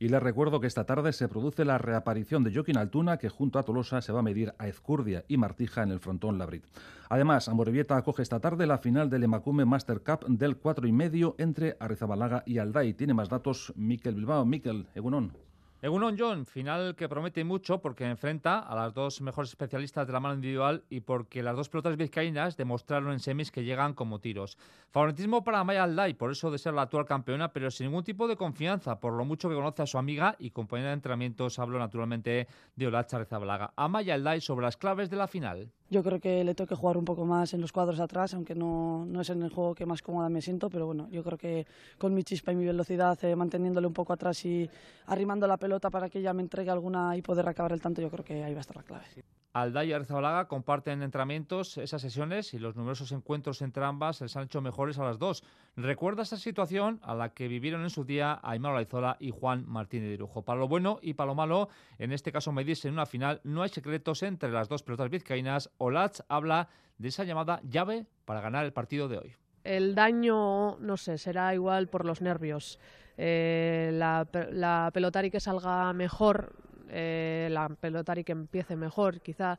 [0.00, 3.58] Y les recuerdo que esta tarde se produce la reaparición de Joaquín Altuna, que junto
[3.58, 6.62] a Tolosa se va a medir a Ezcurdia y Martija en el frontón Labrit.
[7.08, 11.34] Además, Amorebieta acoge esta tarde la final del Emacume Master Cup del 4 y medio
[11.38, 12.94] entre Arrizabalaga y Alday.
[12.94, 14.44] Tiene más datos Miquel Bilbao.
[14.44, 15.32] Miquel, Egunon.
[15.80, 20.18] Egunon John, final que promete mucho porque enfrenta a las dos mejores especialistas de la
[20.18, 24.58] mano individual y porque las dos pelotas vizcaínas demostraron en semis que llegan como tiros.
[24.90, 28.26] Favoritismo para Maya Alday, por eso de ser la actual campeona, pero sin ningún tipo
[28.26, 31.78] de confianza, por lo mucho que conoce a su amiga y compañera de entrenamientos, hablo
[31.78, 33.72] naturalmente de Olacha Rezabalaga.
[33.88, 35.70] Maya Alday sobre las claves de la final.
[35.90, 38.54] Yo creo que le tengo que jugar un poco más en los cuadros atrás, aunque
[38.54, 41.38] no, no es en el juego que más cómoda me siento, pero bueno, yo creo
[41.38, 44.68] que con mi chispa y mi velocidad, eh, manteniéndole un poco atrás y
[45.06, 48.10] arrimando la pelota para que ella me entregue alguna y poder acabar el tanto, yo
[48.10, 49.04] creo que ahí va a estar la clave.
[49.52, 54.44] Alday y Arzabalaga comparten entrenamientos esas sesiones y los numerosos encuentros entre ambas les han
[54.44, 55.42] hecho mejores a las dos.
[55.76, 60.18] Recuerda esa situación a la que vivieron en su día Aymar Olaizola y Juan Martínez
[60.18, 60.42] de.
[60.44, 63.62] Para lo bueno y para lo malo, en este caso medirse en una final, no
[63.62, 65.70] hay secretos entre las dos pelotas vizcaínas.
[65.78, 69.34] Olach habla de esa llamada llave para ganar el partido de hoy.
[69.64, 72.78] El daño, no sé, será igual por los nervios.
[73.16, 74.92] Eh, la, la
[75.30, 79.58] que salga mejor eh, la pelotari que empiece mejor, quizá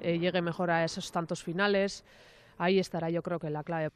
[0.00, 2.04] eh, llegue mejor a esos tantos finales.
[2.58, 3.90] Ahí estará yo creo que la clave.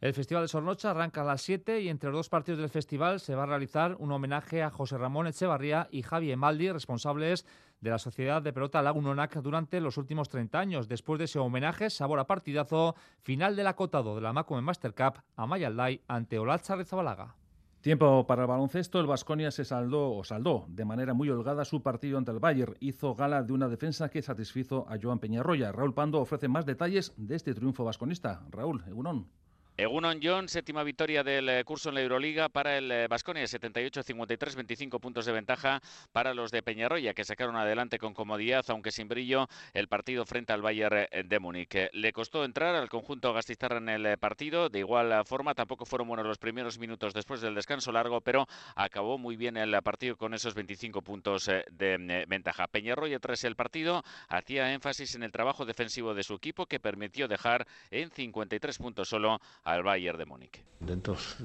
[0.00, 3.20] El Festival de Sornocha arranca a las 7 y entre los dos partidos del festival
[3.20, 7.46] se va a realizar un homenaje a José Ramón Echevarría y Javi Emaldi, responsables
[7.80, 10.88] de la Sociedad de Pelota Lagunonac durante los últimos 30 años.
[10.88, 15.22] Después de ese homenaje, sabor a partidazo, final del acotado de la Macome Master Cup
[15.36, 17.36] a Mayalday ante Olatza Rezabalaga.
[17.82, 19.00] Tiempo para el baloncesto.
[19.00, 22.76] El Vasconia se saldó o saldó de manera muy holgada su partido ante el Bayern.
[22.78, 25.72] Hizo gala de una defensa que satisfizo a Joan Peñarroya.
[25.72, 28.46] Raúl Pando ofrece más detalles de este triunfo vasconista.
[28.52, 29.26] Raúl, Egunon.
[29.74, 35.00] Egunon John, séptima victoria del eh, curso en la Euroliga para el Vasconia, 78-53, 25
[35.00, 35.80] puntos de ventaja
[36.12, 40.52] para los de Peñarroya, que sacaron adelante con comodidad, aunque sin brillo, el partido frente
[40.52, 41.88] al Bayern eh, de Múnich.
[41.94, 46.26] Le costó entrar al conjunto gastistarra en el partido, de igual forma, tampoco fueron buenos
[46.26, 50.52] los primeros minutos después del descanso largo, pero acabó muy bien el partido con esos
[50.54, 52.66] 25 puntos eh, de ventaja.
[52.66, 57.26] Peñarroya, tras el partido, hacía énfasis en el trabajo defensivo de su equipo, que permitió
[57.26, 60.60] dejar en 53 puntos solo al Bayern de Múnich.
[60.78, 61.36] Contentos.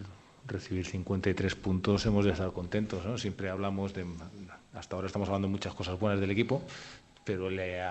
[0.46, 3.06] Recibir 53 puntos hemos de estar contentos.
[3.06, 3.18] ¿no?
[3.18, 4.06] Siempre hablamos de.
[4.74, 6.62] Hasta ahora estamos hablando de muchas cosas buenas del equipo,
[7.24, 7.82] pero le,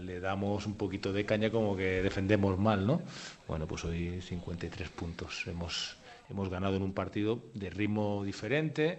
[0.00, 3.02] le, damos un poquito de caña como que defendemos mal, ¿no?
[3.48, 5.46] Bueno, pues hoy 53 puntos.
[5.46, 5.96] Hemos,
[6.28, 8.98] hemos ganado en un partido de ritmo diferente,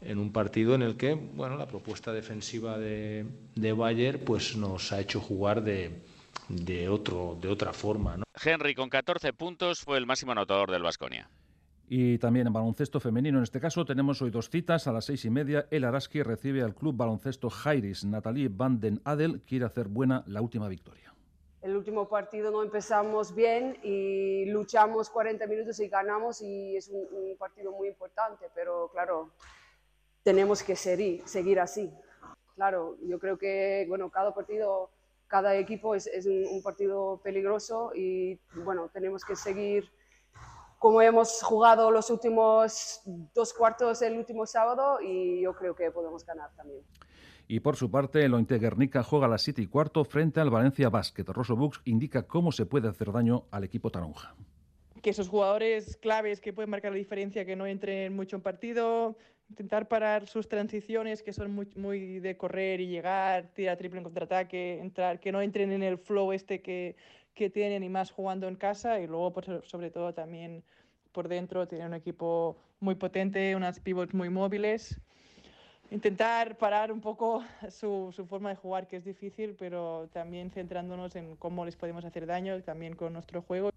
[0.00, 3.24] en un partido en el que, bueno, la propuesta defensiva de,
[3.54, 6.02] de Bayern pues nos ha hecho jugar de,
[6.48, 8.16] de, otro, de otra forma.
[8.16, 8.24] ¿no?
[8.42, 11.28] Henry con 14 puntos fue el máximo anotador del Vasconia.
[11.88, 14.88] Y también en baloncesto femenino, en este caso, tenemos hoy dos citas.
[14.88, 18.04] A las seis y media, el Araski recibe al club baloncesto Jairis.
[18.04, 21.14] Natalie Van den Adel quiere hacer buena la última victoria.
[21.62, 27.06] El último partido no empezamos bien y luchamos 40 minutos y ganamos y es un,
[27.12, 29.30] un partido muy importante, pero claro,
[30.22, 31.90] tenemos que seguir, seguir así.
[32.54, 34.90] Claro, yo creo que bueno, cada partido
[35.28, 39.90] cada equipo es, es un, un, partido peligroso y bueno, tenemos que seguir
[40.78, 43.00] como hemos jugado los últimos
[43.34, 46.82] dos cuartos el último sábado y yo creo que podemos ganar también.
[47.48, 50.50] Y por su parte, el Ointe Guernica juega a las 7 y cuarto frente al
[50.50, 51.24] Valencia Basket.
[51.26, 54.34] Rosso Bux indica cómo se puede hacer daño al equipo taronja.
[55.00, 59.16] Que esos jugadores claves que pueden marcar la diferencia, que no entren mucho en partido,
[59.48, 64.04] intentar parar sus transiciones que son muy, muy de correr y llegar, tirar triple en
[64.04, 66.96] contraataque, entrar, que no entren en el flow este que,
[67.34, 70.64] que tienen y más jugando en casa y luego por, sobre todo también
[71.12, 75.00] por dentro tienen un equipo muy potente, unas pivots muy móviles.
[75.90, 81.14] Intentar parar un poco su, su forma de jugar, que es difícil, pero también centrándonos
[81.14, 83.70] en cómo les podemos hacer daño, también con nuestro juego.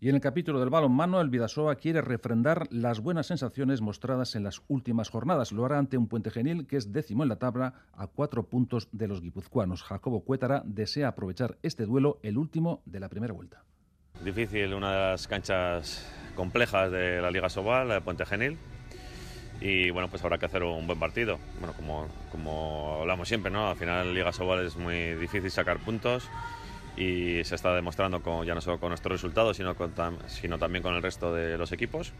[0.00, 4.44] Y en el capítulo del balonmano, el Vidasoa quiere refrendar las buenas sensaciones mostradas en
[4.44, 5.50] las últimas jornadas.
[5.50, 8.88] Lo hará ante un Puente Genil que es décimo en la tabla a cuatro puntos
[8.92, 9.82] de los guipuzcoanos.
[9.82, 13.64] Jacobo Cuétara desea aprovechar este duelo, el último de la primera vuelta.
[14.22, 18.56] Difícil, una de las canchas complejas de la Liga Sobal, Puente Genil.
[19.60, 21.40] Y bueno, pues habrá que hacer un buen partido.
[21.58, 23.68] Bueno, como, como hablamos siempre, ¿no?
[23.68, 26.30] Al final Liga Sobal es muy difícil sacar puntos
[26.96, 29.76] y se está demostrando con, ya no solo con nuestros resultados, sino,
[30.26, 32.12] sino también con el resto de los equipos.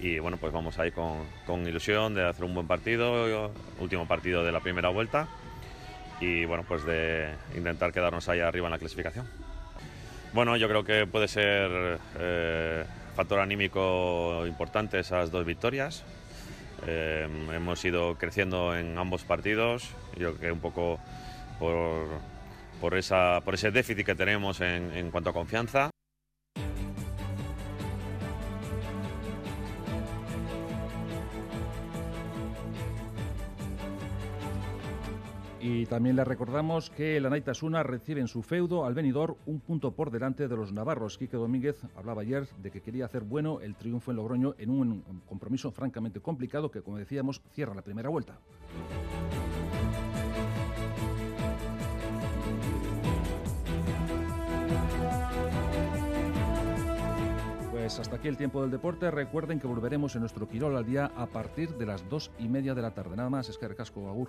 [0.00, 4.44] Y bueno, pues vamos ahí con, con, ilusión de hacer un buen partido, último partido
[4.44, 5.28] de la primera vuelta
[6.20, 9.26] y bueno, pues de intentar quedarnos ahí arriba en la clasificación.
[10.32, 12.84] Bueno, yo creo que puede ser eh,
[13.16, 16.04] factor anímico importante esas dos victorias.
[16.86, 20.98] Eh, hemos ido creciendo en ambos partidos, yo creo que un poco
[21.58, 22.08] por,
[22.80, 25.90] por, esa, por ese déficit que tenemos en, en cuanto a confianza.
[35.62, 39.92] Y también le recordamos que el Anaitasuna recibe en su feudo al venidor un punto
[39.92, 41.18] por delante de los navarros.
[41.18, 45.02] Quique Domínguez hablaba ayer de que quería hacer bueno el triunfo en Logroño en un
[45.28, 48.38] compromiso francamente complicado que, como decíamos, cierra la primera vuelta.
[57.80, 59.10] Pues hasta aquí el tiempo del deporte.
[59.10, 62.74] Recuerden que volveremos en nuestro Quirol al día a partir de las dos y media
[62.74, 63.16] de la tarde.
[63.16, 64.28] Nada más, es que recasco Agur.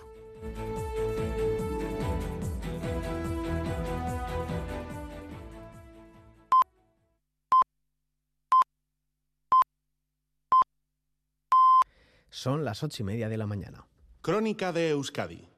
[12.30, 13.86] Son las ocho y media de la mañana.
[14.22, 15.51] Crónica de Euskadi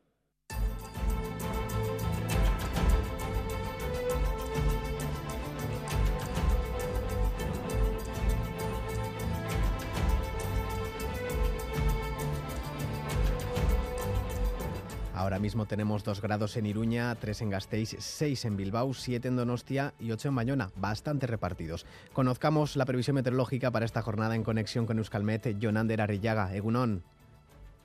[15.24, 19.36] Ahora mismo tenemos 2 grados en Iruña, 3 en Gasteiz, 6 en Bilbao, 7 en
[19.36, 21.86] Donostia y 8 en Bayona, bastante repartidos.
[22.12, 27.02] Conozcamos la previsión meteorológica para esta jornada en conexión con Euskalmet, Jonander Arrillaga, Egunon.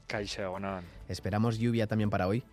[0.08, 0.84] Caixa, Egunon.
[1.08, 2.43] ¿Esperamos lluvia también para hoy?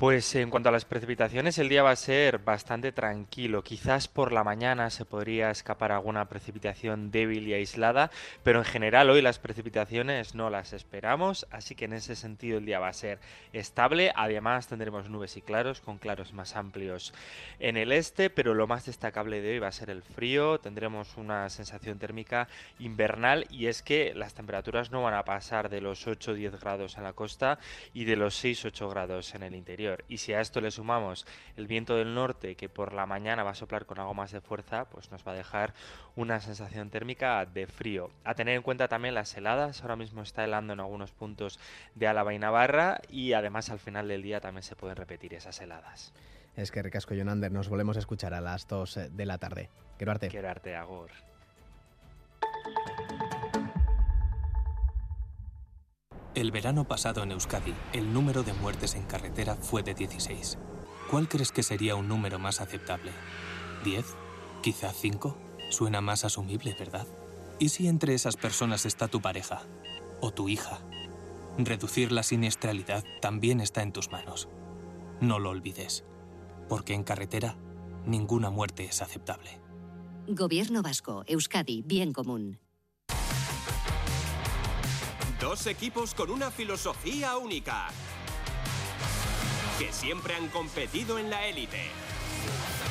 [0.00, 3.62] Pues en cuanto a las precipitaciones, el día va a ser bastante tranquilo.
[3.62, 8.10] Quizás por la mañana se podría escapar alguna precipitación débil y aislada,
[8.42, 12.64] pero en general hoy las precipitaciones no las esperamos, así que en ese sentido el
[12.64, 13.18] día va a ser
[13.52, 14.10] estable.
[14.16, 17.12] Además tendremos nubes y claros con claros más amplios
[17.58, 20.60] en el este, pero lo más destacable de hoy va a ser el frío.
[20.60, 25.82] Tendremos una sensación térmica invernal y es que las temperaturas no van a pasar de
[25.82, 27.58] los 8-10 grados en la costa
[27.92, 30.04] y de los 6-8 grados en el interior.
[30.08, 31.26] Y si a esto le sumamos
[31.56, 34.40] el viento del norte, que por la mañana va a soplar con algo más de
[34.40, 35.74] fuerza, pues nos va a dejar
[36.16, 38.10] una sensación térmica de frío.
[38.24, 41.58] A tener en cuenta también las heladas, ahora mismo está helando en algunos puntos
[41.94, 45.60] de Álava y Navarra y además al final del día también se pueden repetir esas
[45.60, 46.12] heladas.
[46.56, 49.70] Es que Ricasco Jonander, nos volvemos a escuchar a las 2 de la tarde.
[49.96, 50.28] Quiero arte.
[50.28, 51.10] Quiero arte, Agor.
[56.36, 60.58] El verano pasado en Euskadi, el número de muertes en carretera fue de 16.
[61.10, 63.10] ¿Cuál crees que sería un número más aceptable?
[63.84, 64.04] ¿10?
[64.62, 65.36] ¿Quizá 5?
[65.70, 67.06] Suena más asumible, ¿verdad?
[67.58, 69.62] ¿Y si entre esas personas está tu pareja?
[70.20, 70.78] ¿O tu hija?
[71.58, 74.48] Reducir la siniestralidad también está en tus manos.
[75.20, 76.04] No lo olvides,
[76.68, 77.56] porque en carretera
[78.06, 79.58] ninguna muerte es aceptable.
[80.28, 82.60] Gobierno Vasco, Euskadi, Bien Común.
[85.40, 87.88] Dos equipos con una filosofía única.
[89.78, 91.80] Que siempre han competido en la élite.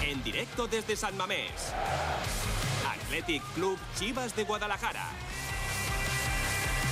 [0.03, 1.51] En directo desde San Mamés.
[2.87, 5.05] Athletic Club Chivas de Guadalajara.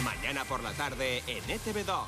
[0.04, 2.06] Mañana por la tarde en E ETV2.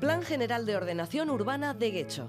[0.00, 2.28] Plan General de Ordenación Urbana de Guecho.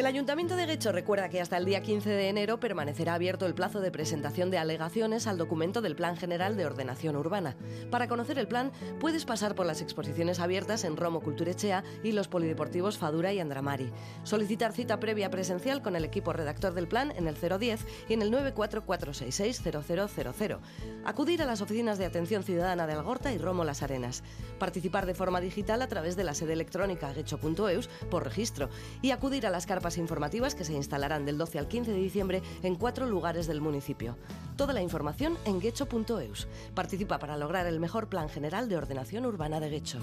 [0.00, 3.52] El Ayuntamiento de Guecho recuerda que hasta el día 15 de enero permanecerá abierto el
[3.52, 7.54] plazo de presentación de alegaciones al documento del Plan General de Ordenación Urbana.
[7.90, 12.28] Para conocer el plan, puedes pasar por las exposiciones abiertas en Romo Culturechea y los
[12.28, 13.92] polideportivos Fadura y Andramari.
[14.24, 18.22] Solicitar cita previa presencial con el equipo redactor del plan en el 010 y en
[18.22, 20.60] el 944660000.
[21.04, 24.24] Acudir a las oficinas de atención ciudadana de Algorta y Romo Las Arenas.
[24.58, 28.70] Participar de forma digital a través de la sede electrónica guecho.eus por registro
[29.02, 32.42] y acudir a las carpas informativas que se instalarán del 12 al 15 de diciembre
[32.62, 34.16] en cuatro lugares del municipio.
[34.56, 36.48] Toda la información en guecho.eus.
[36.74, 39.98] Participa para lograr el mejor plan general de ordenación urbana de Guecho.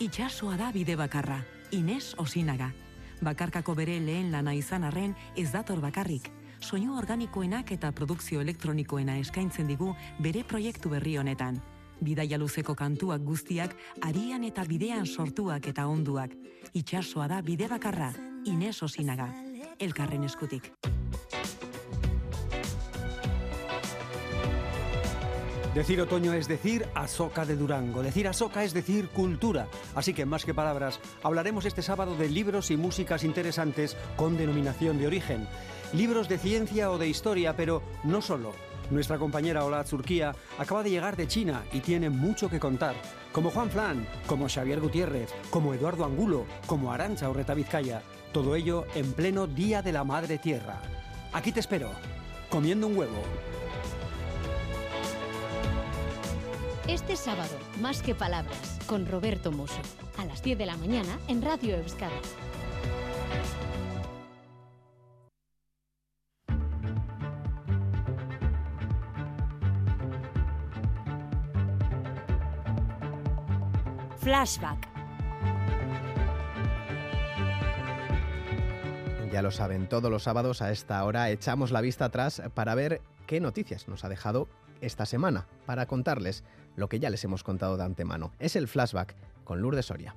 [0.00, 2.72] Itxasoa da bide bakarra, Inés Osinaga.
[3.20, 6.30] Bakarkako bere lehen lana izan arren ez dator bakarrik.
[6.60, 11.60] Soinu organikoenak eta produkzio elektronikoena eskaintzen digu bere proiektu berri honetan.
[12.00, 16.32] Bidaia luzeko kantuak guztiak arian eta bidean sortuak eta onduak.
[16.72, 18.12] Itxasoa da bide bakarra,
[18.44, 19.28] Inés Osinaga.
[19.78, 20.26] Elkarren.
[25.74, 28.02] Decir otoño es decir Asoca de Durango.
[28.02, 29.68] Decir Asoca es decir cultura.
[29.94, 34.98] Así que más que palabras, hablaremos este sábado de libros y músicas interesantes con denominación
[34.98, 35.46] de origen.
[35.92, 38.52] Libros de ciencia o de historia, pero no solo.
[38.90, 42.96] Nuestra compañera Ola Zurquía acaba de llegar de China y tiene mucho que contar.
[43.32, 48.02] Como Juan Flan, como Xavier Gutiérrez, como Eduardo Angulo, como Arancha Urreta Vizcaya.
[48.32, 50.80] Todo ello en pleno Día de la Madre Tierra.
[51.32, 51.90] Aquí te espero,
[52.50, 53.22] comiendo un huevo.
[56.88, 59.80] Este sábado, Más que Palabras, con Roberto Mosso,
[60.18, 62.12] a las 10 de la mañana en Radio Euskadi.
[74.40, 74.88] Flashback.
[79.30, 83.02] Ya lo saben, todos los sábados a esta hora echamos la vista atrás para ver
[83.26, 84.48] qué noticias nos ha dejado
[84.80, 86.42] esta semana, para contarles
[86.74, 88.32] lo que ya les hemos contado de antemano.
[88.38, 89.14] Es el flashback
[89.44, 90.14] con Lourdes Soria.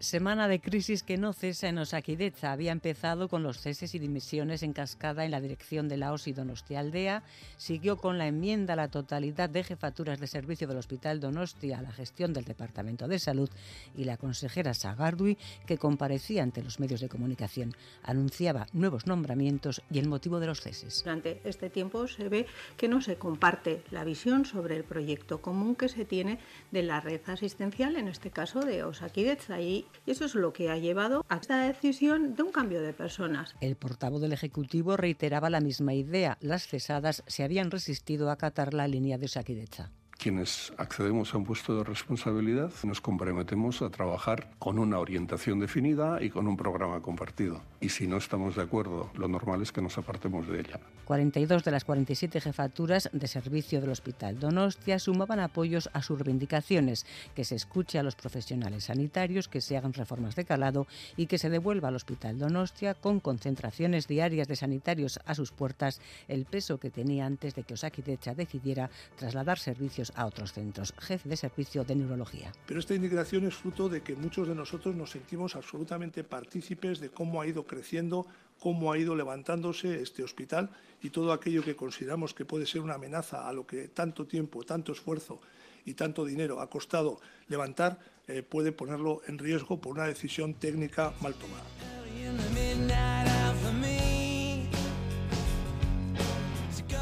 [0.00, 2.52] Semana de crisis que no cesa en Osaquideza.
[2.52, 6.32] Había empezado con los ceses y dimisiones en cascada en la dirección de la OSI
[6.32, 7.22] Donostia Aldea.
[7.58, 11.82] Siguió con la enmienda a la totalidad de jefaturas de servicio del Hospital Donostia a
[11.82, 13.50] la gestión del Departamento de Salud
[13.94, 15.36] y la consejera Sagardui,
[15.66, 20.62] que comparecía ante los medios de comunicación, anunciaba nuevos nombramientos y el motivo de los
[20.62, 21.02] ceses.
[21.04, 22.46] Durante este tiempo se ve
[22.78, 26.38] que no se comparte la visión sobre el proyecto común que se tiene
[26.70, 29.60] de la red asistencial, en este caso de Osaquideza.
[29.60, 32.92] Y y eso es lo que ha llevado a esta decisión de un cambio de
[32.92, 33.54] personas.
[33.60, 36.38] El portavoz del Ejecutivo reiteraba la misma idea.
[36.40, 41.44] Las cesadas se habían resistido a acatar la línea de Saquideza quienes accedemos a un
[41.44, 47.00] puesto de responsabilidad nos comprometemos a trabajar con una orientación definida y con un programa
[47.00, 47.62] compartido.
[47.80, 50.80] Y si no estamos de acuerdo, lo normal es que nos apartemos de ella.
[51.06, 57.06] 42 de las 47 jefaturas de servicio del Hospital Donostia sumaban apoyos a sus reivindicaciones,
[57.34, 61.38] que se escuche a los profesionales sanitarios, que se hagan reformas de calado y que
[61.38, 66.78] se devuelva al Hospital Donostia con concentraciones diarias de sanitarios a sus puertas el peso
[66.78, 70.94] que tenía antes de que Osakidecha decidiera trasladar servicios a otros centros.
[70.98, 72.52] Jefe de servicio de neurología.
[72.66, 77.10] Pero esta indignación es fruto de que muchos de nosotros nos sentimos absolutamente partícipes de
[77.10, 78.26] cómo ha ido creciendo,
[78.58, 80.70] cómo ha ido levantándose este hospital
[81.02, 84.64] y todo aquello que consideramos que puede ser una amenaza a lo que tanto tiempo,
[84.64, 85.40] tanto esfuerzo
[85.84, 87.98] y tanto dinero ha costado levantar,
[88.28, 91.64] eh, puede ponerlo en riesgo por una decisión técnica mal tomada.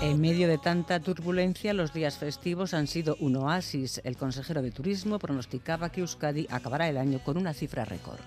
[0.00, 4.00] En medio de tanta turbulencia, los días festivos han sido un oasis.
[4.04, 8.20] El consejero de Turismo pronosticaba que Euskadi acabará el año con una cifra récord.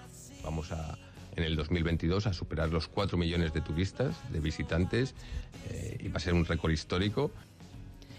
[0.43, 0.97] Vamos a,
[1.37, 5.15] en el 2022 a superar los 4 millones de turistas, de visitantes,
[5.69, 7.31] eh, y va a ser un récord histórico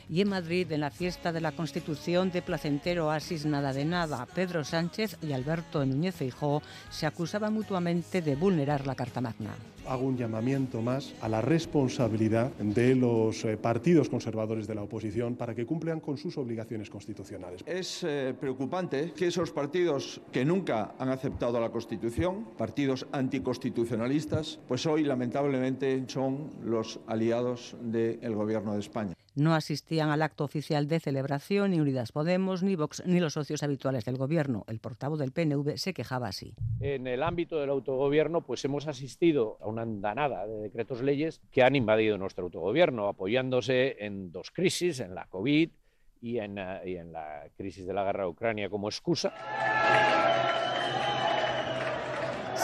[0.08, 4.26] y en Madrid, en la fiesta de la Constitución de placentero oasis nada de nada,
[4.26, 9.54] Pedro Sánchez y Alberto Núñez Feijóo se acusaban mutuamente de vulnerar la Carta Magna.
[9.86, 15.34] Hago un llamamiento más a la responsabilidad de los eh, partidos conservadores de la oposición
[15.34, 17.62] para que cumplan con sus obligaciones constitucionales.
[17.66, 24.86] Es eh, preocupante que esos partidos que nunca han aceptado la Constitución, partidos anticonstitucionalistas, pues
[24.86, 29.14] hoy lamentablemente son los aliados del Gobierno de España.
[29.34, 33.62] No asistían al acto oficial de celebración ni Unidas Podemos, ni Vox, ni los socios
[33.62, 34.64] habituales del Gobierno.
[34.68, 36.54] El portavoz del PNV se quejaba así.
[36.80, 41.62] En el ámbito del autogobierno, pues hemos asistido a una andanada de decretos leyes que
[41.62, 45.70] han invadido nuestro autogobierno, apoyándose en dos crisis, en la COVID
[46.20, 49.32] y en, eh, y en la crisis de la guerra de Ucrania como excusa.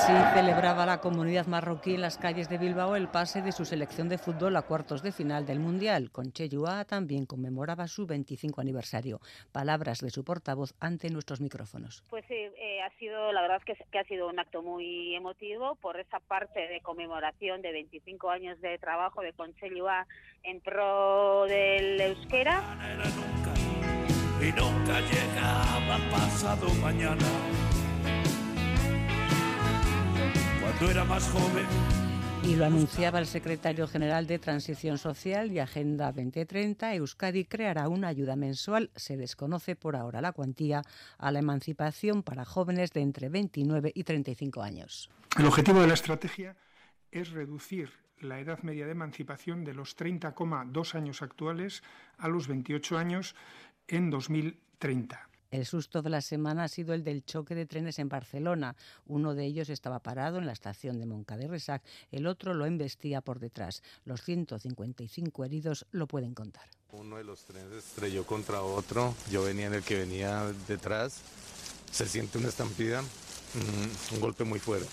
[0.06, 4.08] Sí celebraba la comunidad marroquí en las calles de Bilbao el pase de su selección
[4.08, 6.10] de fútbol a cuartos de final del Mundial.
[6.12, 9.20] Con Cheyua también conmemoraba su 25 aniversario.
[9.50, 12.04] Palabras de su portavoz ante nuestros micrófonos.
[12.08, 15.74] Pues sí, eh, ha sido, la verdad es que, ha sido un acto muy emotivo
[15.76, 20.06] por esa parte de conmemoración de 25 años de trabajo de Conchellua
[20.44, 22.62] en pro del euskera.
[24.40, 27.67] Y nunca llegaba pasado mañana
[30.86, 31.66] era más joven.
[32.44, 36.94] Y lo anunciaba el secretario general de Transición Social y Agenda 2030.
[36.94, 40.82] Euskadi creará una ayuda mensual, se desconoce por ahora la cuantía,
[41.18, 45.10] a la emancipación para jóvenes de entre 29 y 35 años.
[45.36, 46.56] El objetivo de la estrategia
[47.10, 51.82] es reducir la edad media de emancipación de los 30,2 años actuales
[52.18, 53.34] a los 28 años
[53.88, 55.28] en 2030.
[55.50, 58.76] El susto de la semana ha sido el del choque de trenes en Barcelona.
[59.06, 61.82] Uno de ellos estaba parado en la estación de Monca de Resac,
[62.12, 63.82] el otro lo embestía por detrás.
[64.04, 66.68] Los 155 heridos lo pueden contar.
[66.92, 71.20] Uno de los trenes estrelló contra otro, yo venía en el que venía detrás,
[71.90, 74.88] se siente una estampida, mm, un golpe muy fuerte.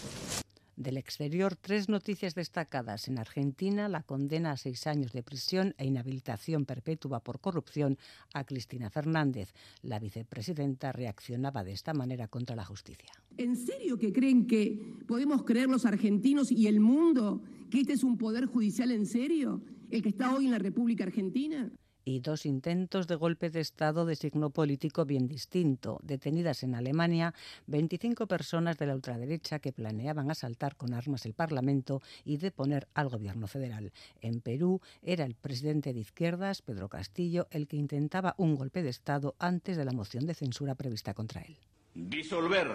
[0.78, 3.08] Del exterior, tres noticias destacadas.
[3.08, 7.98] En Argentina, la condena a seis años de prisión e inhabilitación perpetua por corrupción
[8.34, 9.54] a Cristina Fernández.
[9.84, 13.12] La vicepresidenta reaccionaba de esta manera contra la justicia.
[13.38, 18.04] ¿En serio que creen que podemos creer los argentinos y el mundo que este es
[18.04, 19.62] un poder judicial en serio?
[19.90, 21.72] ¿El que está hoy en la República Argentina?
[22.06, 26.00] Y dos intentos de golpe de Estado de signo político bien distinto.
[26.04, 27.34] Detenidas en Alemania
[27.66, 33.10] 25 personas de la ultraderecha que planeaban asaltar con armas el Parlamento y deponer al
[33.10, 33.92] gobierno federal.
[34.22, 38.90] En Perú era el presidente de izquierdas, Pedro Castillo, el que intentaba un golpe de
[38.90, 41.58] Estado antes de la moción de censura prevista contra él.
[41.96, 42.68] Disolver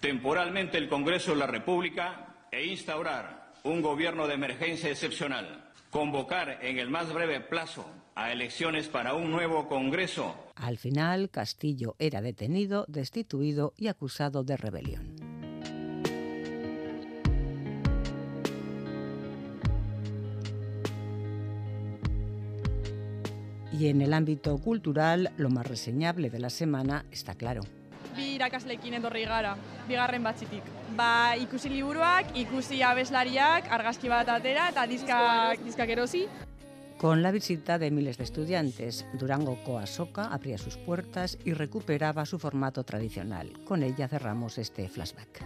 [0.00, 5.70] temporalmente el Congreso de la República e instaurar un gobierno de emergencia excepcional.
[5.90, 7.84] Convocar en el más breve plazo
[8.14, 10.34] a elecciones para un nuevo Congreso.
[10.56, 15.14] Al final, Castillo era detenido, destituido y acusado de rebelión.
[23.72, 27.62] Y en el ámbito cultural, lo más reseñable de la semana está claro.
[28.16, 29.54] Bi irakaslekin etorri gara,
[29.88, 30.66] bigarren batxitik.
[30.98, 36.26] Ba, ikusi liburuak, ikusi abeslariak, argazki bat atera eta diskak, diskak erosi.
[37.00, 42.38] Con la visita de miles de estudiantes, Durango Coasoca abría sus puertas y recuperaba su
[42.38, 43.64] formato tradicional.
[43.64, 45.42] Con ella cerramos este flashback.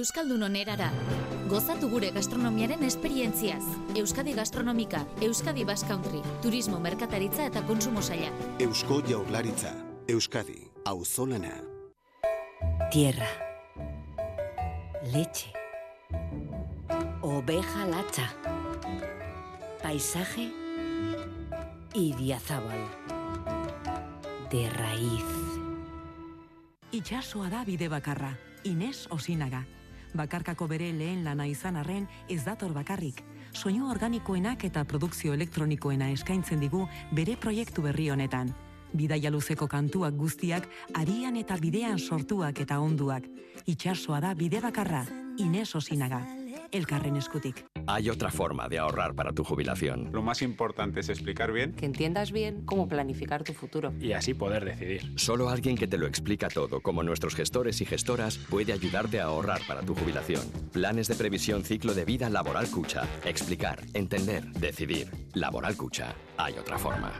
[0.00, 0.86] Euskaldun onerara.
[1.50, 3.64] Gozatu gure gastronomiaren esperientziaz.
[4.00, 8.30] Euskadi Gastronomika, Euskadi Bass Country, Turismo Merkataritza eta Konsumo Saia.
[8.64, 9.74] Eusko Jaurlaritza,
[10.08, 11.52] Euskadi, Auzolana.
[12.90, 13.28] Tierra.
[15.12, 15.52] Leche.
[17.20, 18.24] Oveja latxa.
[19.82, 20.46] Paisaje.
[21.92, 22.86] Idiazábal.
[24.48, 25.28] De raíz.
[26.90, 28.32] Itxasoa da bide bakarra.
[28.64, 29.66] Inés Osinaga.
[30.14, 33.22] Bakarkako bere lehen lana izan arren ez dator bakarrik.
[33.52, 38.54] Soinu organikoenak eta produkzio elektronikoena eskaintzen digu bere proiektu berri honetan.
[38.92, 40.66] Bidaia luzeko kantuak guztiak
[40.98, 43.26] arian eta bidean sortuak eta onduak.
[43.66, 45.04] Itxasoa da bide bakarra,
[45.38, 46.24] Inés Osinaga.
[46.72, 47.69] Elkarren eskutik.
[47.92, 50.10] Hay otra forma de ahorrar para tu jubilación.
[50.12, 53.92] Lo más importante es explicar bien Que entiendas bien cómo planificar tu futuro.
[54.00, 55.12] y así poder decidir.
[55.16, 59.24] Solo alguien que te lo explica todo, como nuestros gestores y gestoras, puede ayudarte a
[59.24, 60.42] ahorrar para tu jubilación.
[60.72, 63.08] Planes de previsión ciclo de vida laboral Cucha.
[63.24, 65.10] Explicar, entender, decidir.
[65.34, 66.14] Laboral Cucha.
[66.36, 67.12] Hay otra forma.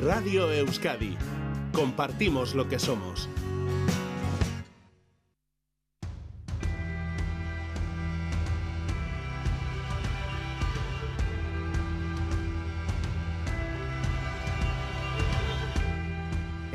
[0.00, 1.16] Radio Euskadi.
[1.72, 3.28] Compartimos lo que somos.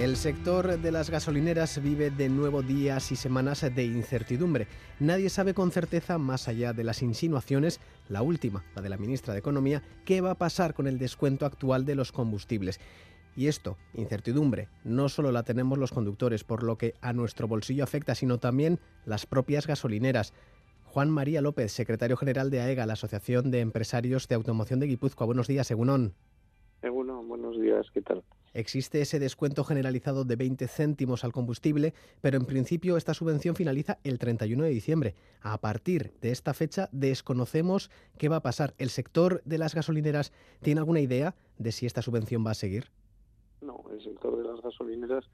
[0.01, 4.65] El sector de las gasolineras vive de nuevo días y semanas de incertidumbre.
[4.99, 7.79] Nadie sabe con certeza, más allá de las insinuaciones,
[8.09, 11.45] la última, la de la ministra de Economía, qué va a pasar con el descuento
[11.45, 12.79] actual de los combustibles.
[13.35, 17.83] Y esto, incertidumbre, no solo la tenemos los conductores, por lo que a nuestro bolsillo
[17.83, 20.33] afecta, sino también las propias gasolineras.
[20.83, 25.27] Juan María López, secretario general de AEGA, la Asociación de Empresarios de Automoción de Guipúzcoa.
[25.27, 26.15] Buenos días, Egunon.
[26.81, 28.23] Bueno, buenos días, ¿qué tal?
[28.53, 33.99] Existe ese descuento generalizado de 20 céntimos al combustible, pero en principio esta subvención finaliza
[34.03, 35.15] el 31 de diciembre.
[35.41, 38.73] A partir de esta fecha desconocemos qué va a pasar.
[38.77, 42.85] ¿El sector de las gasolineras tiene alguna idea de si esta subvención va a seguir?
[43.61, 45.25] No, el sector de las gasolineras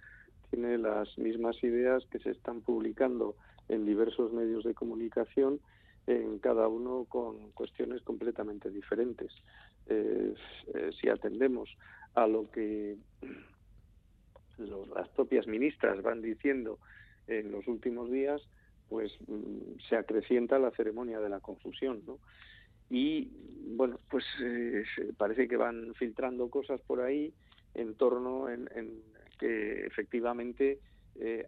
[0.52, 3.36] tiene las mismas ideas que se están publicando
[3.68, 5.60] en diversos medios de comunicación,
[6.06, 9.32] en cada uno con cuestiones completamente diferentes.
[9.88, 10.34] Eh,
[10.74, 11.70] eh, si atendemos
[12.18, 12.98] a lo que
[14.58, 16.80] los- las propias ministras van diciendo
[17.28, 18.42] en los últimos días,
[18.90, 22.20] pues mm, se acrecienta la ceremonia de la confusión, ¿no?
[22.90, 23.32] Y
[23.76, 24.84] bueno, pues eh,
[25.18, 27.34] parece que van filtrando cosas por ahí
[27.76, 28.68] en torno en,
[29.38, 30.80] que efectivamente
[31.20, 31.48] eh,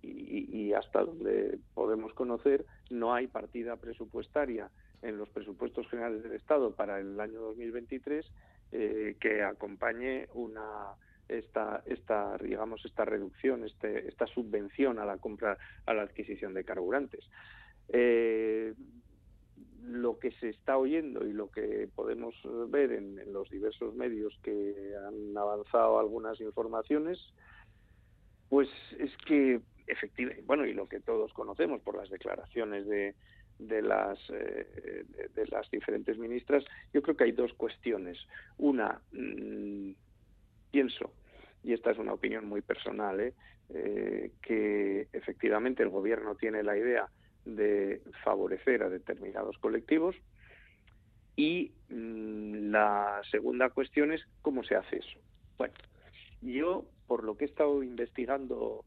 [0.00, 4.70] y hasta donde podemos conocer no hay partida presupuestaria
[5.02, 8.24] en los presupuestos generales del Estado para el año 2023
[8.72, 10.94] eh, que acompañe una
[11.28, 15.56] esta esta digamos esta reducción este, esta subvención a la compra
[15.86, 17.28] a la adquisición de carburantes.
[17.88, 18.74] Eh,
[19.82, 22.34] lo que se está oyendo y lo que podemos
[22.68, 27.18] ver en, en los diversos medios que han avanzado algunas informaciones
[28.48, 28.68] pues
[28.98, 33.14] es que efectivamente bueno y lo que todos conocemos por las declaraciones de
[33.68, 35.04] de las, eh,
[35.34, 38.18] de, las diferentes ministras, yo creo que hay dos cuestiones.
[38.58, 39.92] Una, mm,
[40.70, 41.12] pienso,
[41.62, 43.34] y esta es una opinión muy personal, ¿eh?
[43.74, 47.08] Eh, que efectivamente el gobierno tiene la idea
[47.44, 50.14] de favorecer a determinados colectivos
[51.36, 55.18] y mm, la segunda cuestión es cómo se hace eso.
[55.56, 55.74] Bueno,
[56.42, 58.84] yo por lo que he estado investigando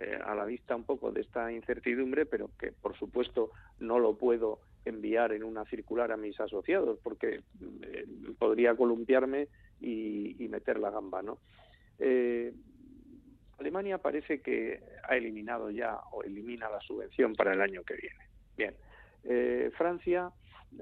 [0.00, 4.16] eh, a la vista un poco de esta incertidumbre, pero que por supuesto no lo
[4.16, 7.40] puedo enviar en una circular a mis asociados porque
[7.82, 8.06] eh,
[8.38, 9.48] podría columpiarme
[9.80, 11.38] y, meter la gamba, ¿no?
[11.98, 12.52] Eh,
[13.58, 18.24] Alemania parece que ha eliminado ya o elimina la subvención para el año que viene.
[18.56, 20.30] Bien, Francia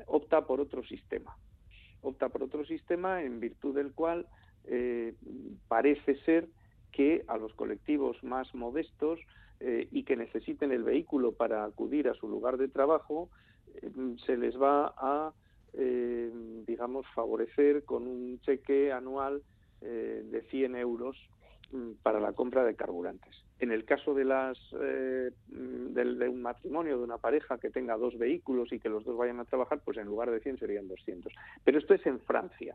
[0.04, 1.34] opta por otro sistema.
[2.02, 4.26] Opta por otro sistema en virtud del cual
[5.68, 6.48] parece ser
[6.97, 9.20] que a los colectivos más modestos
[9.61, 13.28] eh, y que necesiten el vehículo para acudir a su lugar de trabajo,
[13.74, 13.90] eh,
[14.24, 15.34] se les va a,
[15.74, 16.30] eh,
[16.66, 19.42] digamos, favorecer con un cheque anual
[19.78, 21.16] de 100 euros
[21.70, 23.36] mm, para la compra de carburantes.
[23.61, 28.16] En el caso de las mm, de, un matrimonio, de una pareja que tenga dos
[28.16, 31.30] vehículos y que los dos vayan a trabajar, pues en lugar de 100 serían 200.
[31.62, 32.74] Pero esto es en Francia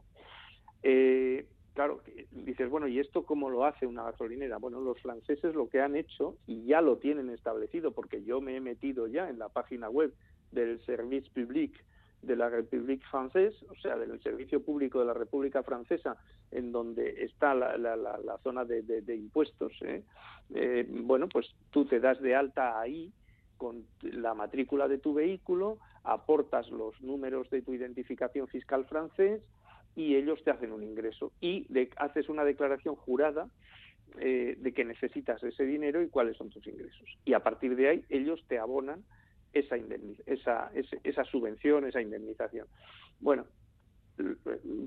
[1.74, 2.01] claro,
[2.32, 4.57] dices, bueno, ¿y esto cómo lo hace una gasolinera?
[4.57, 8.55] Bueno, los franceses lo que han hecho, y ya lo tienen establecido, porque yo me
[8.55, 10.13] he metido ya en la página web
[10.51, 11.84] del Service Public
[12.22, 16.17] de la République Française, o sea, del Servicio Público de la República Francesa,
[16.51, 19.74] en donde está la, zona de, impuestos.
[19.82, 20.03] ¿eh?
[20.53, 20.86] ¿eh?
[20.88, 23.11] bueno, pues tú te das de alta ahí
[23.57, 29.41] con la matrícula de tu vehículo, aportas los números de tu identificación fiscal francés,
[29.95, 31.67] y ellos te hacen un ingreso y
[31.97, 33.49] haces una declaración jurada
[34.19, 37.17] eh, de que necesitas ese dinero y cuáles son tus ingresos.
[37.25, 39.03] Y a partir de ahí ellos te abonan
[39.53, 39.75] esa,
[40.25, 40.71] esa,
[41.03, 42.67] esa subvención, esa indemnización.
[43.19, 43.45] Bueno,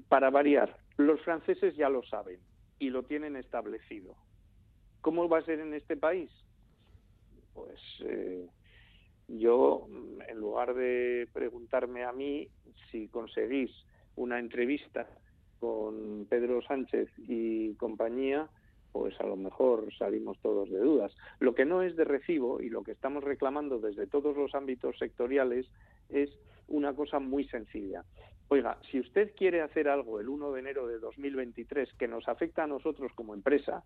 [0.08, 2.38] para variar, los franceses ya lo saben
[2.78, 4.14] y lo tienen establecido.
[5.00, 6.30] ¿Cómo va a ser en este país?
[7.52, 8.46] Pues eh,
[9.28, 9.86] yo,
[10.28, 12.48] en lugar de preguntarme a mí
[12.90, 13.70] si conseguís
[14.16, 15.06] una entrevista
[15.60, 18.48] con Pedro Sánchez y compañía,
[18.92, 21.12] pues a lo mejor salimos todos de dudas.
[21.40, 24.98] Lo que no es de recibo y lo que estamos reclamando desde todos los ámbitos
[24.98, 25.66] sectoriales
[26.10, 26.30] es
[26.68, 28.04] una cosa muy sencilla.
[28.48, 32.64] Oiga, si usted quiere hacer algo el 1 de enero de 2023 que nos afecta
[32.64, 33.82] a nosotros como empresa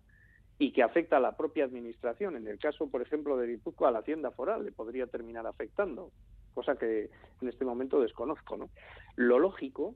[0.59, 3.91] y que afecta a la propia administración, en el caso, por ejemplo, de Guipúzcoa, a
[3.91, 6.11] la Hacienda Foral le podría terminar afectando,
[6.53, 7.09] cosa que
[7.41, 8.69] en este momento desconozco, ¿no?
[9.15, 9.95] Lo lógico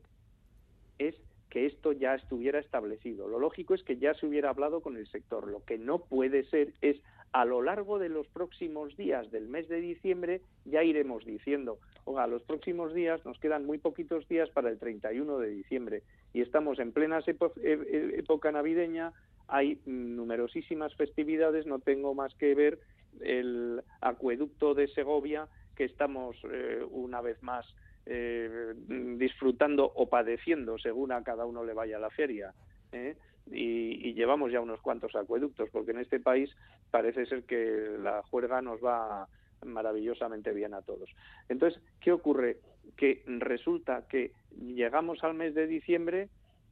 [1.07, 1.15] es
[1.49, 3.27] que esto ya estuviera establecido.
[3.27, 5.47] Lo lógico es que ya se hubiera hablado con el sector.
[5.47, 6.97] Lo que no puede ser es
[7.31, 12.27] a lo largo de los próximos días del mes de diciembre ya iremos diciendo, oiga,
[12.27, 16.79] los próximos días nos quedan muy poquitos días para el 31 de diciembre y estamos
[16.79, 19.13] en plena e-, e-, época navideña,
[19.47, 22.79] hay numerosísimas festividades, no tengo más que ver
[23.21, 27.65] el acueducto de Segovia que estamos eh, una vez más
[28.05, 28.73] eh,
[29.17, 32.53] disfrutando o padeciendo según a cada uno le vaya la feria.
[32.91, 33.15] ¿eh?
[33.51, 36.49] Y, llevamos ya unos cuantos acueductos, porque en este país
[36.91, 39.27] parece ser que la juerga nos va
[39.65, 41.09] maravillosamente bien a todos.
[41.49, 42.57] Entonces, ¿qué ocurre?
[42.97, 46.29] Que resulta que llegamos al mes de diciembre,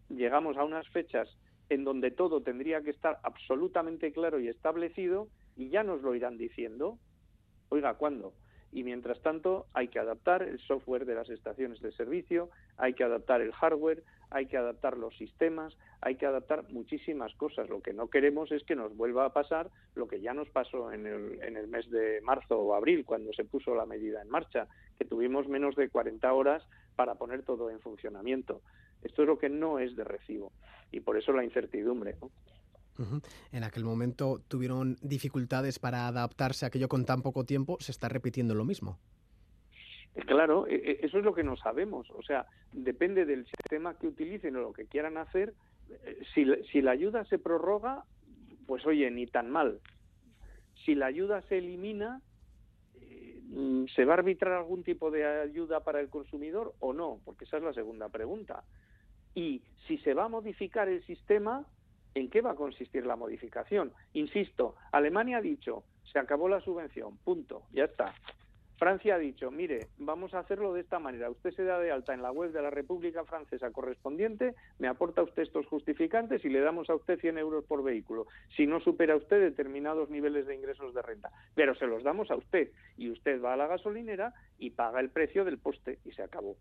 [0.09, 1.29] llegamos a unas fechas
[1.69, 6.37] en donde todo tendría que estar absolutamente claro y establecido y ya nos lo irán
[6.37, 6.97] diciendo.
[7.69, 8.33] Oiga, ¿cuándo?
[8.71, 13.03] Y mientras tanto hay que adaptar el software de las estaciones de servicio, hay que
[13.03, 17.69] adaptar el hardware, hay que adaptar los sistemas, hay que adaptar muchísimas cosas.
[17.69, 20.91] Lo que no queremos es que nos vuelva a pasar lo que ya nos pasó
[20.93, 24.29] en el, en el mes de marzo o abril, cuando se puso la medida en
[24.29, 24.67] marcha,
[24.97, 26.63] que tuvimos menos de 40 horas
[26.95, 28.61] para poner todo en funcionamiento.
[29.03, 30.51] Esto es lo que no es de recibo
[30.91, 32.15] y por eso la incertidumbre.
[33.51, 38.09] En aquel momento tuvieron dificultades para adaptarse a aquello con tan poco tiempo, se está
[38.09, 38.99] repitiendo lo mismo.
[40.27, 42.09] Claro, e, e, eso es lo que no sabemos.
[42.11, 45.53] O sea, depende del sistema que utilicen o lo que quieran hacer.
[45.89, 48.03] Eh, si, si la ayuda se prorroga,
[48.67, 49.79] pues oye, ni tan mal.
[50.85, 52.21] Si la ayuda se elimina,
[52.99, 57.19] eh, ¿se va a arbitrar algún tipo de ayuda para el consumidor o no?
[57.23, 58.63] Porque esa es la segunda pregunta.
[59.33, 61.65] Y si se va a modificar el sistema,
[62.13, 63.93] ¿En qué va a consistir la modificación?
[64.13, 68.13] Insisto, Alemania ha dicho, se acabó la subvención, punto, ya está.
[68.81, 71.29] Francia ha dicho, mire, vamos a hacerlo de esta manera.
[71.29, 75.21] Usted se da de alta en la web de la República Francesa correspondiente, me aporta
[75.21, 78.25] usted estos justificantes y le damos a usted 100 euros por vehículo.
[78.57, 81.29] Si no supera usted determinados niveles de ingresos de renta.
[81.53, 85.11] Pero se los damos a usted y usted va a la gasolinera y paga el
[85.11, 86.57] precio del poste y se acabó.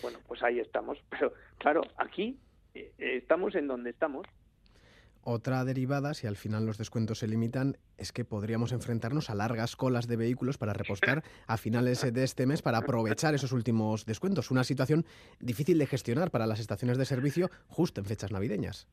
[0.00, 1.02] Bueno, pues ahí estamos.
[1.10, 2.38] Pero claro, aquí
[2.74, 4.24] eh, estamos en donde estamos.
[5.30, 9.76] Otra derivada, si al final los descuentos se limitan, es que podríamos enfrentarnos a largas
[9.76, 14.50] colas de vehículos para repostar a finales de este mes para aprovechar esos últimos descuentos.
[14.50, 15.04] Una situación
[15.38, 18.88] difícil de gestionar para las estaciones de servicio justo en fechas navideñas.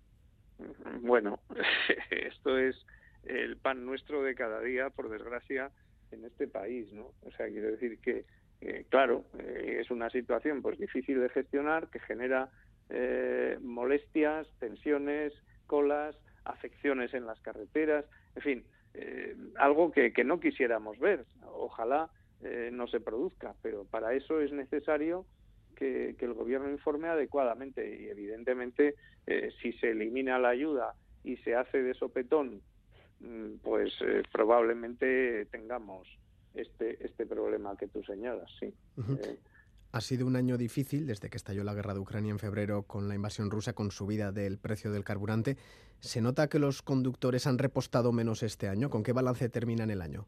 [1.00, 1.40] Bueno,
[2.12, 2.76] esto es
[3.24, 5.72] el pan nuestro de cada día, por desgracia,
[6.12, 7.14] en este país, ¿no?
[7.22, 8.26] O sea, quiero decir que,
[8.60, 12.50] eh, claro, eh, es una situación pues difícil de gestionar que genera
[12.90, 15.32] eh, molestias, tensiones,
[15.66, 21.26] colas, afecciones en las carreteras, en fin, eh, algo que, no quisiéramos ver.
[21.54, 22.10] Ojalá
[22.42, 25.26] eh, no se produzca, pero para eso es necesario
[25.76, 28.96] que, el gobierno informe adecuadamente y evidentemente
[29.28, 32.62] eh, si se elimina la ayuda y se hace de sopetón,
[33.20, 33.94] mm, pues
[34.32, 36.08] probablemente tengamos
[36.54, 38.74] este, este problema que tú señalas, sí.
[39.92, 43.08] Ha sido un año difícil desde que estalló la guerra de Ucrania en febrero con
[43.08, 45.56] la invasión rusa, con subida del precio del carburante.
[46.00, 48.90] ¿Se nota que los conductores han repostado menos este año?
[48.90, 50.28] ¿Con qué balance terminan el año?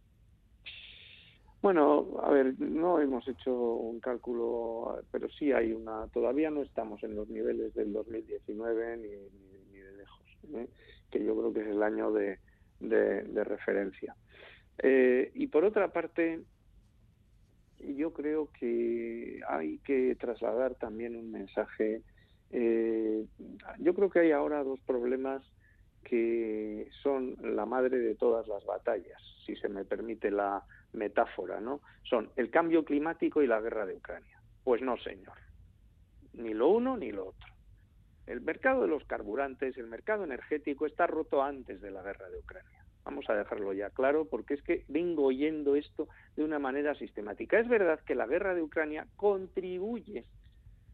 [1.61, 6.07] Bueno, a ver, no hemos hecho un cálculo, pero sí hay una.
[6.13, 9.07] Todavía no estamos en los niveles del 2019 ni,
[9.80, 10.68] de lejos, ¿eh?
[11.09, 12.39] que yo creo que es el año de,
[13.43, 14.15] referencia.
[14.78, 16.41] Eh, y por otra parte,
[17.80, 22.03] yo creo que hay que trasladar también un mensaje.
[22.51, 23.26] Eh,
[23.80, 25.41] yo creo que hay ahora dos problemas
[26.04, 31.82] que son la madre de todas las batallas, si se me permite la metáfora, ¿no?
[32.04, 34.39] Son el cambio climático y la guerra de Ucrania.
[34.64, 35.38] Pues no, señor.
[36.34, 37.54] Ni lo uno ni lo otro.
[38.26, 42.39] El mercado de los carburantes, el mercado energético está roto antes de la guerra de
[42.39, 42.84] Ucrania.
[43.06, 47.58] Vamos a dejarlo ya claro porque es que vengo oyendo esto de una manera sistemática.
[47.58, 50.26] Es verdad que la guerra de Ucrania contribuye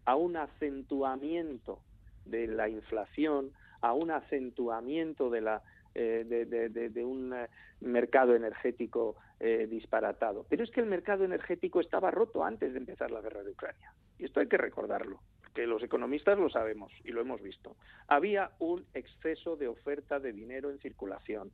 [0.05, 1.79] a un acentuamiento
[2.25, 3.51] de la inflación,
[3.83, 5.61] a un acentuamiento de, la,
[5.93, 7.47] eh, de, un eh,
[7.81, 10.45] mercado energético eh, disparatado.
[10.49, 13.93] Pero es que el mercado energético estaba roto antes de empezar la guerra de Ucrania.
[14.17, 17.75] Y esto hay que recordarlo, porque los economistas lo sabemos y lo hemos visto.
[18.07, 21.51] Había un exceso de oferta de dinero en circulación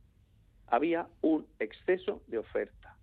[0.70, 2.96] había un exceso de oferta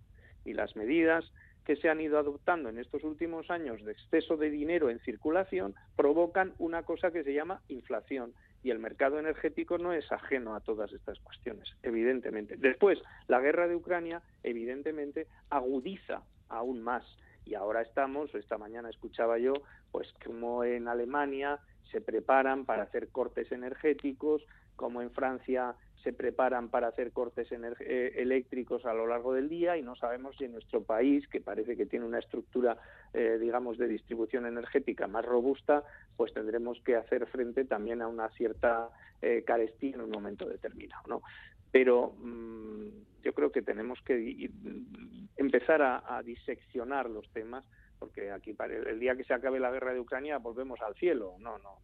[0.44, 1.30] y las medidas
[1.64, 5.74] que se han ido adoptando en estos últimos años de exceso de dinero en circulación
[5.96, 10.60] provocan una cosa que se llama inflación y el mercado energético no es ajeno a
[10.60, 12.56] todas estas cuestiones, evidentemente.
[12.56, 12.98] Después,
[13.28, 17.04] la guerra de Ucrania, evidentemente, agudiza aún más.
[17.44, 19.54] Y ahora estamos, esta mañana escuchaba yo,
[19.90, 24.44] pues como en Alemania se preparan para hacer cortes energéticos,
[24.76, 29.76] como en Francia se preparan para hacer cortes eh, eléctricos a lo largo del día
[29.76, 32.78] y no sabemos si en nuestro país, que parece que tiene una estructura,
[33.12, 35.84] eh, digamos, de distribución energética más robusta,
[36.16, 38.90] pues tendremos que hacer frente también a una cierta
[39.20, 41.22] eh, carestía en un momento determinado, ¿no?
[41.70, 44.50] Pero mm, yo creo que tenemos que
[45.36, 47.64] empezar a, diseccionar los temas
[47.98, 51.34] porque aquí el día que se acabe la guerra de Ucrania volvemos al cielo.
[51.40, 51.78] No, no.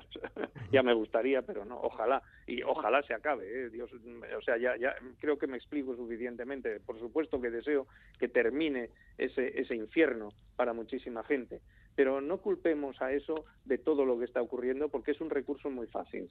[0.72, 3.70] ya me gustaría, pero no, ojalá, y ojalá se acabe, ¿eh?
[3.70, 6.80] Dios, o sea, ya, ya creo que me explico suficientemente.
[6.80, 7.86] Por supuesto que deseo
[8.18, 11.60] que termine ese, ese infierno para muchísima gente,
[11.94, 15.70] pero no culpemos a eso de todo lo que está ocurriendo porque es un recurso
[15.70, 16.28] muy fácil.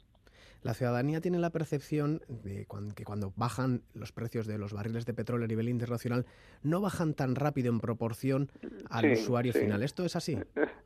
[0.62, 5.14] La ciudadanía tiene la percepción de que cuando bajan los precios de los barriles de
[5.14, 6.26] petróleo a nivel internacional
[6.62, 8.50] no bajan tan rápido en proporción
[8.90, 9.84] al usuario final.
[9.84, 10.38] ¿Esto es así?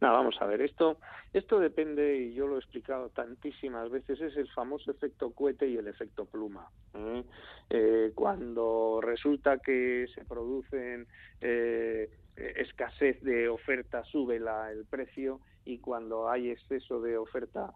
[0.10, 0.98] No, vamos a ver, esto,
[1.32, 5.76] esto depende, y yo lo he explicado tantísimas veces, es el famoso efecto cohete y
[5.76, 6.68] el efecto pluma.
[6.94, 7.22] ¿eh?
[7.68, 11.06] Eh, cuando resulta que se producen
[11.42, 17.72] eh, escasez de oferta, sube la, el precio, y cuando hay exceso de oferta,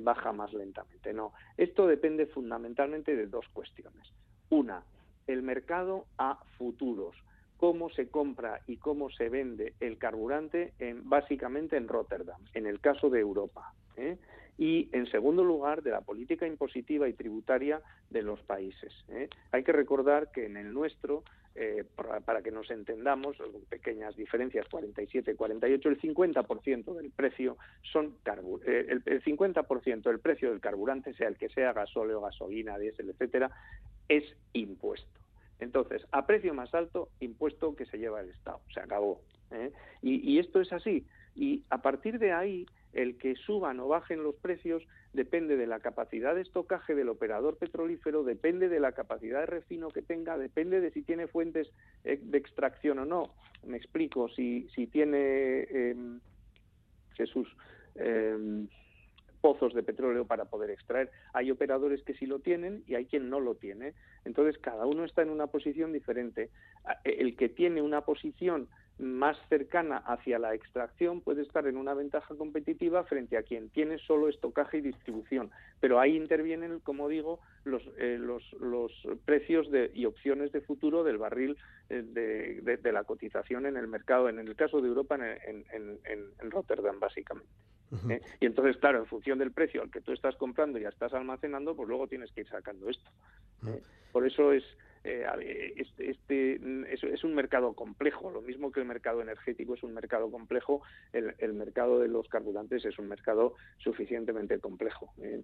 [0.00, 1.12] baja más lentamente.
[1.12, 4.12] No, esto depende fundamentalmente de dos cuestiones.
[4.50, 4.82] Una,
[5.28, 7.14] el mercado a futuros
[7.58, 12.80] cómo se compra y cómo se vende el carburante en, básicamente en Rotterdam, en el
[12.80, 13.74] caso de Europa.
[13.96, 14.16] ¿eh?
[14.56, 17.80] Y, en segundo lugar, de la política impositiva y tributaria
[18.10, 18.92] de los países.
[19.08, 19.28] ¿eh?
[19.50, 21.24] Hay que recordar que en el nuestro,
[21.56, 21.84] eh,
[22.24, 23.36] para, que nos entendamos,
[23.68, 27.56] pequeñas diferencias, 47, 48, el 50% del precio
[27.92, 28.16] son
[28.66, 33.50] el, el 50% del precio del carburante, sea el que sea gasóleo, gasolina, diésel, etcétera,
[34.08, 35.27] es impuesto
[35.60, 38.60] Entonces, a precio más alto, impuesto que se lleva el Estado.
[38.72, 39.20] Se acabó.
[39.50, 39.72] ¿eh?
[40.02, 41.06] Y, y esto es así.
[41.34, 44.82] Y a partir de ahí, el que suban o bajen los precios
[45.12, 49.88] depende de la capacidad de estocaje del operador petrolífero, depende de la capacidad de refino
[49.88, 51.70] que tenga, depende de si tiene fuentes
[52.04, 53.34] eh, de extracción o no.
[53.64, 55.96] Me explico, si, si tiene eh,
[57.14, 57.48] Jesús
[57.94, 58.66] eh,
[59.40, 61.10] pozos de petróleo para poder extraer.
[61.32, 63.94] Hay operadores que sí lo tienen y hay quien no lo tiene.
[64.24, 66.50] Entonces, cada uno está en una posición diferente.
[67.04, 68.68] El que tiene una posición
[68.98, 73.98] más cercana hacia la extracción puede estar en una ventaja competitiva frente a quien tiene
[73.98, 75.50] solo estocaje y distribución.
[75.80, 78.92] Pero ahí intervienen, como digo, los, eh, los, los
[79.24, 81.56] precios de, y opciones de futuro del barril
[81.90, 86.98] eh, de, de, la cotización en el mercado, en el caso de Europa, en Rotterdam,
[86.98, 87.48] básicamente.
[88.08, 88.20] ¿Eh?
[88.40, 91.12] Y entonces, claro, en función del precio al que tú estás comprando y ya estás
[91.14, 93.10] almacenando, pues luego tienes que ir sacando esto.
[93.66, 93.82] ¿eh?
[94.12, 94.64] Por eso es
[95.08, 96.60] eh, este, este
[96.92, 100.82] es, es, un mercado complejo, lo mismo que el mercado energético es un mercado complejo,
[101.12, 105.12] el, el mercado de los carburantes es un mercado suficientemente complejo.
[105.22, 105.42] ¿eh?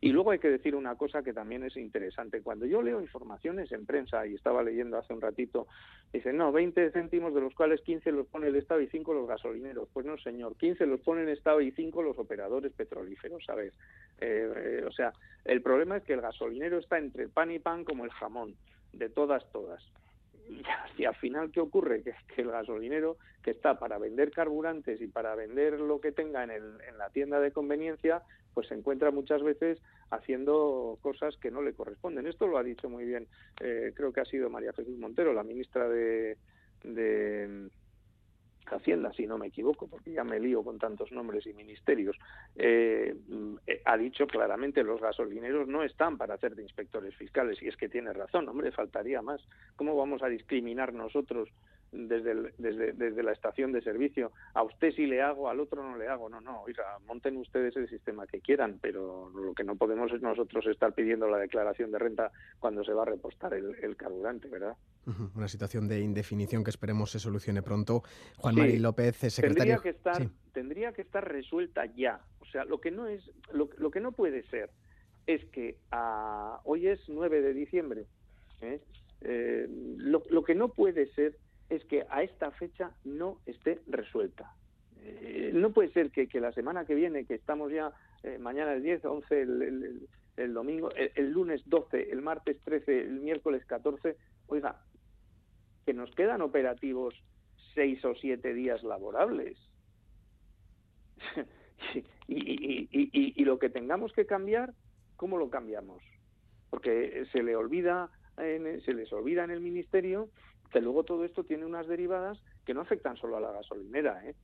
[0.00, 2.42] Y luego hay que decir una cosa que también es interesante.
[2.42, 5.66] Cuando yo leo informaciones en prensa, y estaba leyendo hace un ratito,
[6.12, 9.28] dicen, no, 20 céntimos de los cuales 15 los pone el Estado y 5 los
[9.28, 9.88] gasolineros.
[9.92, 13.72] Pues no, señor, 15 los pone el Estado y 5 los operadores petrolíferos, ¿sabes?
[14.20, 15.12] Eh, eh, o sea,
[15.44, 18.54] el problema es que el gasolinero está entre pan y pan como el jamón
[18.98, 19.82] de todas, todas.
[20.96, 22.02] Y al final, ¿qué ocurre?
[22.02, 26.44] Que, que, el gasolinero que está para vender carburantes y para vender lo que tenga
[26.44, 28.22] en, el, en la tienda de conveniencia,
[28.54, 29.80] pues se encuentra muchas veces
[30.10, 32.26] haciendo cosas que no le corresponden.
[32.26, 33.26] Esto lo ha dicho muy bien,
[33.60, 36.38] eh, creo que ha sido María Jesús Montero, la ministra de,
[36.82, 37.68] de
[38.68, 42.16] Hacienda, si no me equivoco, porque ya me lío con tantos nombres y ministerios,
[42.56, 43.14] eh,
[43.84, 47.88] ha dicho claramente los gasolineros no están para hacer de inspectores fiscales, y es que
[47.88, 49.40] tiene razón, hombre, faltaría más.
[49.76, 51.48] ¿Cómo vamos a discriminar nosotros
[51.92, 54.32] desde, desde, desde la estación de servicio?
[54.54, 56.28] A usted sí le hago, al otro no le hago.
[56.28, 60.22] No, no, oiga, monten ustedes el sistema que quieran, pero lo que no podemos es
[60.22, 64.48] nosotros estar pidiendo la declaración de renta cuando se va a repostar el, el carburante,
[64.48, 64.76] ¿verdad?
[65.36, 68.02] Una situación de indefinición que esperemos se solucione pronto.
[68.38, 69.74] Juan sí, Mari López, secretario.
[69.74, 70.28] Tendría que, estar, sí.
[70.52, 72.20] tendría que estar resuelta ya.
[72.40, 74.70] O sea, lo que no es, lo, lo que no puede ser
[75.26, 78.06] es que a, hoy es 9 de diciembre.
[78.60, 78.80] ¿eh?
[79.20, 81.36] Eh, lo, lo, que no puede ser
[81.68, 84.54] es que a esta fecha no esté resuelta.
[85.02, 87.92] Eh, no puede ser que, que, la semana que viene, que estamos ya
[88.40, 93.02] mañana el 10, 11, el, el, el domingo, el, el, lunes 12, el martes 13,
[93.02, 94.16] el miércoles 14,
[94.48, 94.82] oiga,
[95.86, 97.14] que nos quedan operativos
[97.74, 99.56] seis o siete días laborables.
[101.94, 104.74] y, y, y, y, lo que tengamos que cambiar,
[105.16, 106.02] ¿cómo lo cambiamos?
[106.68, 110.28] Porque se le olvida, en, se les olvida en el ministerio
[110.72, 114.34] que luego todo esto tiene unas derivadas que no afectan solo a la gasolinera, ¿eh?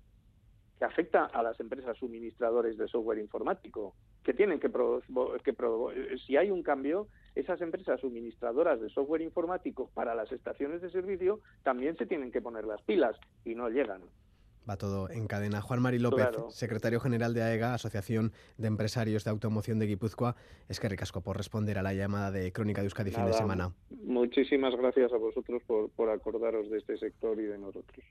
[0.78, 6.51] que afecta a las empresas suministradores de software informático, que tienen que, que si hay
[6.51, 12.07] un cambio, esas empresas suministradoras de software informático para las estaciones de servicio también se
[12.07, 14.03] tienen que poner las pilas y no llegan.
[14.68, 15.61] Va todo en cadena.
[15.61, 16.51] Juan Mari López, claro.
[16.51, 20.37] secretario general de AEGA, Asociación de Empresarios de Automoción de Guipúzcoa.
[20.68, 23.39] Es que ricasco por responder a la llamada de Crónica de Euskadi Nada, fin de
[23.39, 23.72] semana.
[24.05, 28.05] Muchísimas gracias a vosotros por, por acordaros de este sector y de nosotros.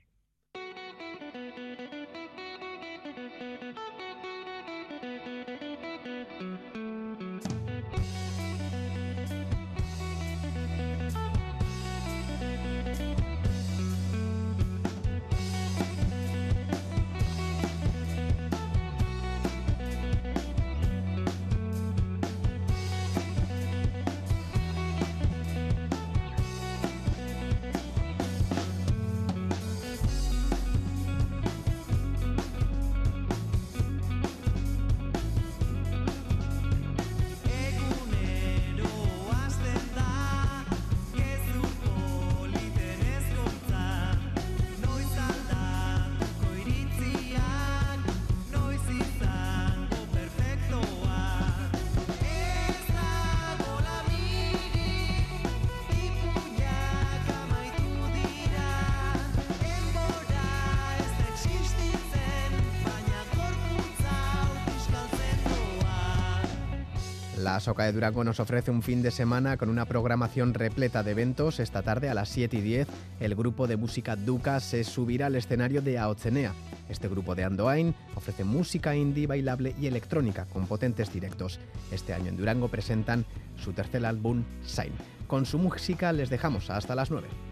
[67.52, 71.10] La Soca de Durango nos ofrece un fin de semana con una programación repleta de
[71.10, 71.60] eventos.
[71.60, 72.88] Esta tarde a las 7 y 10
[73.20, 76.54] el grupo de música Duca se subirá al escenario de Aocenea.
[76.88, 81.60] Este grupo de Andoain ofrece música indie, bailable y electrónica con potentes directos.
[81.90, 83.26] Este año en Durango presentan
[83.62, 84.94] su tercer álbum, Sign.
[85.26, 87.51] Con su música les dejamos hasta las 9.